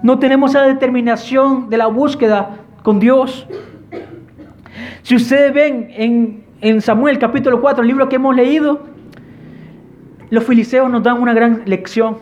[0.03, 3.47] No tenemos esa determinación de la búsqueda con Dios.
[5.03, 8.81] Si ustedes ven en, en Samuel capítulo 4, el libro que hemos leído,
[10.29, 12.17] los filisteos nos dan una gran lección.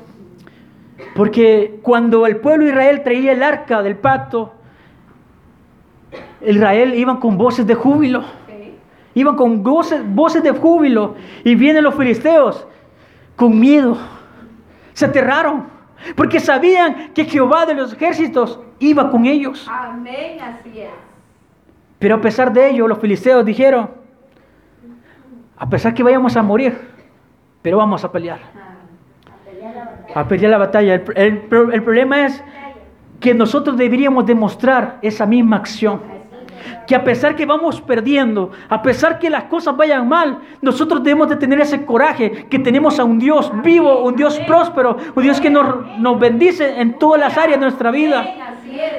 [1.15, 4.53] Porque cuando el pueblo de Israel traía el arca del pacto,
[6.41, 8.25] Israel iban con voces de júbilo.
[9.13, 11.15] Iban con voces, voces de júbilo.
[11.45, 12.67] Y vienen los filisteos
[13.37, 13.97] con miedo.
[14.91, 15.67] Se aterraron.
[16.17, 19.65] Porque sabían que Jehová de los ejércitos iba con ellos.
[19.71, 20.89] Amén, así es.
[21.97, 23.89] Pero a pesar de ello, los filisteos dijeron,
[25.55, 26.77] a pesar que vayamos a morir,
[27.61, 28.74] pero vamos a pelear.
[30.13, 30.95] A pelear la batalla.
[30.95, 32.43] El, el el problema es
[33.19, 36.01] que nosotros deberíamos demostrar esa misma acción.
[36.87, 41.29] Que a pesar que vamos perdiendo, a pesar que las cosas vayan mal, nosotros debemos
[41.29, 45.39] de tener ese coraje que tenemos a un Dios vivo, un Dios próspero, un Dios
[45.41, 48.55] que nos, nos bendice en todas las áreas de nuestra vida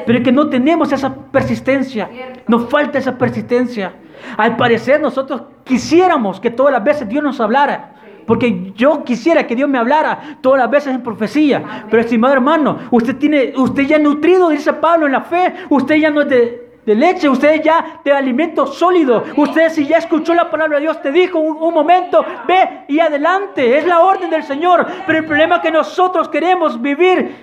[0.06, 2.08] pero que no tenemos esa persistencia.
[2.46, 3.92] Nos falta esa persistencia.
[4.36, 7.94] Al parecer nosotros quisiéramos que todas las veces Dios nos hablara.
[8.26, 11.84] Porque yo quisiera que Dios me hablara todas las veces en profecía.
[11.88, 15.54] Pero estimado hermano, usted tiene, usted ya nutrido, dice Pablo, en la fe.
[15.70, 19.22] Usted ya no es de, de leche, usted ya de alimento sólido.
[19.36, 22.98] Usted si ya escuchó la palabra de Dios, te dijo un, un momento, ve y
[22.98, 23.78] adelante.
[23.78, 24.86] Es la orden del Señor.
[25.06, 27.36] Pero el problema es que nosotros queremos vivir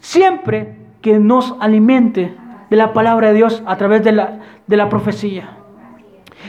[0.00, 2.36] siempre que nos alimente
[2.68, 5.63] de la palabra de Dios a través de la, de la profecía.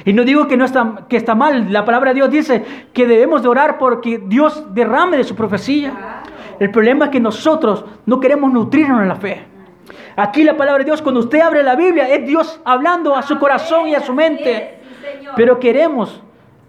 [0.04, 3.08] Y no digo que, no está, que está mal, la palabra de Dios dice que
[3.08, 6.22] debemos de orar porque Dios derrame de su profecía.
[6.60, 9.46] El problema es que nosotros no queremos nutrirnos en la fe.
[10.16, 13.38] Aquí la palabra de Dios, cuando usted abre la Biblia, es Dios hablando a su
[13.38, 14.80] corazón y a su mente.
[15.36, 16.22] Pero queremos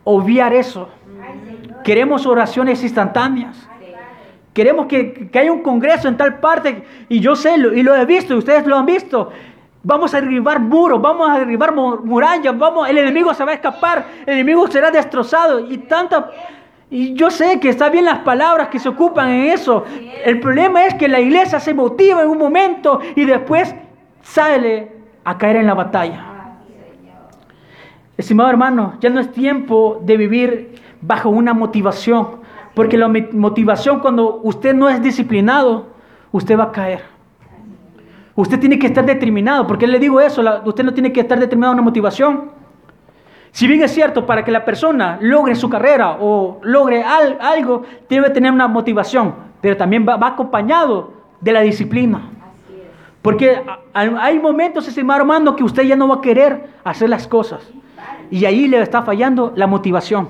[0.05, 0.89] obviar eso.
[1.85, 3.69] Queremos oraciones instantáneas.
[4.53, 6.85] Queremos que, que haya un congreso en tal parte.
[7.09, 9.31] Y yo sé, y lo he visto, y ustedes lo han visto.
[9.89, 13.55] Vamos a derribar muros, vamos a derribar mu- murallas, vamos, el enemigo se va a
[13.55, 15.61] escapar, el enemigo será destrozado.
[15.61, 16.29] Y tanta.
[16.91, 19.85] Y yo sé que está bien las palabras que se ocupan en eso.
[20.25, 23.77] El problema es que la iglesia se motiva en un momento y después
[24.23, 24.91] sale
[25.25, 26.25] a caer en la batalla.
[28.17, 32.41] Estimado hermano, ya no es tiempo de vivir bajo una motivación,
[32.75, 35.87] porque la motivación cuando usted no es disciplinado,
[36.33, 37.16] usted va a caer.
[38.37, 41.73] Usted tiene que estar determinado, porque le digo eso, usted no tiene que estar determinado
[41.73, 42.51] en una motivación.
[43.51, 47.83] Si bien es cierto, para que la persona logre su carrera o logre al- algo,
[48.11, 52.21] debe tener una motivación, pero también va, acompañado de la disciplina.
[53.23, 53.61] Porque
[53.95, 57.67] hay momentos, estimado hermano, que usted ya no va a querer hacer las cosas.
[58.31, 60.29] Y ahí le está fallando la motivación.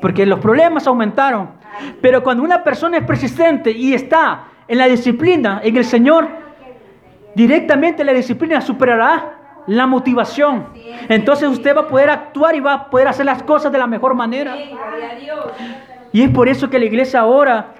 [0.00, 1.50] Porque los problemas aumentaron.
[2.00, 6.26] Pero cuando una persona es persistente y está en la disciplina, en el Señor,
[7.36, 10.68] directamente la disciplina superará la motivación.
[11.08, 13.86] Entonces usted va a poder actuar y va a poder hacer las cosas de la
[13.86, 14.56] mejor manera.
[16.12, 17.74] Y es por eso que la iglesia ahora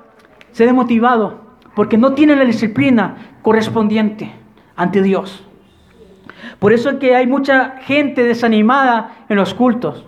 [0.53, 1.41] se ha desmotivado,
[1.75, 4.31] porque no tiene la disciplina correspondiente
[4.77, 5.43] ante Dios.
[6.59, 10.05] Por eso es que hay mucha gente desanimada en los cultos.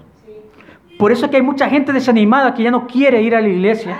[0.98, 3.48] Por eso es que hay mucha gente desanimada que ya no quiere ir a la
[3.48, 3.96] iglesia.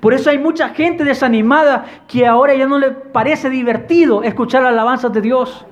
[0.00, 4.72] Por eso hay mucha gente desanimada que ahora ya no le parece divertido escuchar las
[4.72, 5.66] alabanzas de Dios.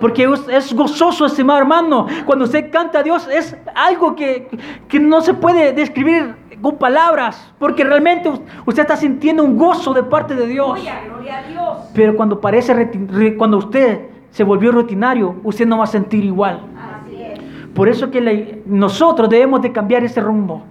[0.00, 2.06] Porque es- gozoso, estimado hermano.
[2.24, 4.48] Cuando usted canta a Dios es algo que,
[4.88, 7.52] que no se puede describir con palabras.
[7.58, 10.68] Porque realmente us- usted está sintiendo un gozo de parte de Dios.
[10.74, 11.78] Gloria, gloria a Dios.
[11.94, 12.90] Pero cuando parece
[13.36, 16.60] cuando usted se volvió rutinario, usted no va a sentir igual.
[17.04, 17.38] Así es.
[17.74, 20.62] Por eso que la- nosotros debemos de cambiar ese rumbo.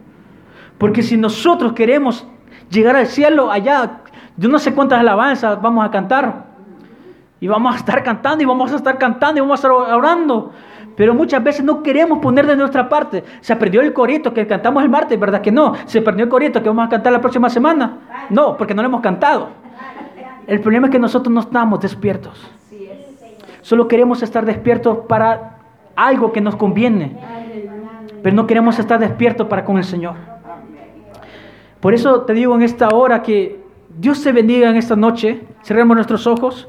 [0.80, 2.26] Porque si nosotros queremos
[2.70, 4.02] llegar al cielo allá,
[4.38, 6.50] yo no sé cuántas alabanzas vamos a cantar.
[7.42, 10.52] Y vamos a estar cantando y vamos a estar cantando y vamos a estar orando.
[10.96, 13.24] Pero muchas veces no queremos poner de nuestra parte.
[13.40, 15.74] Se perdió el corito que cantamos el martes, ¿verdad que no?
[15.86, 18.00] Se perdió el corito que vamos a cantar la próxima semana.
[18.30, 19.48] No, porque no lo hemos cantado.
[20.46, 22.52] El problema es que nosotros no estamos despiertos.
[23.62, 25.60] Solo queremos estar despiertos para
[25.96, 27.18] algo que nos conviene.
[28.22, 30.16] Pero no queremos estar despiertos para con el Señor.
[31.80, 33.60] Por eso te digo en esta hora que
[33.98, 35.42] Dios te bendiga en esta noche.
[35.64, 36.68] Cerremos nuestros ojos.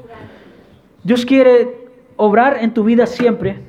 [1.03, 3.59] Dios quiere obrar en tu vida siempre.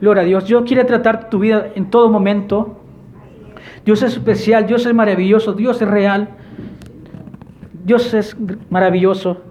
[0.00, 0.46] Gloria a Dios.
[0.46, 2.76] Dios quiere tratar tu vida en todo momento.
[3.84, 6.28] Dios es especial, Dios es maravilloso, Dios es real.
[7.84, 8.36] Dios es
[8.70, 9.42] maravilloso.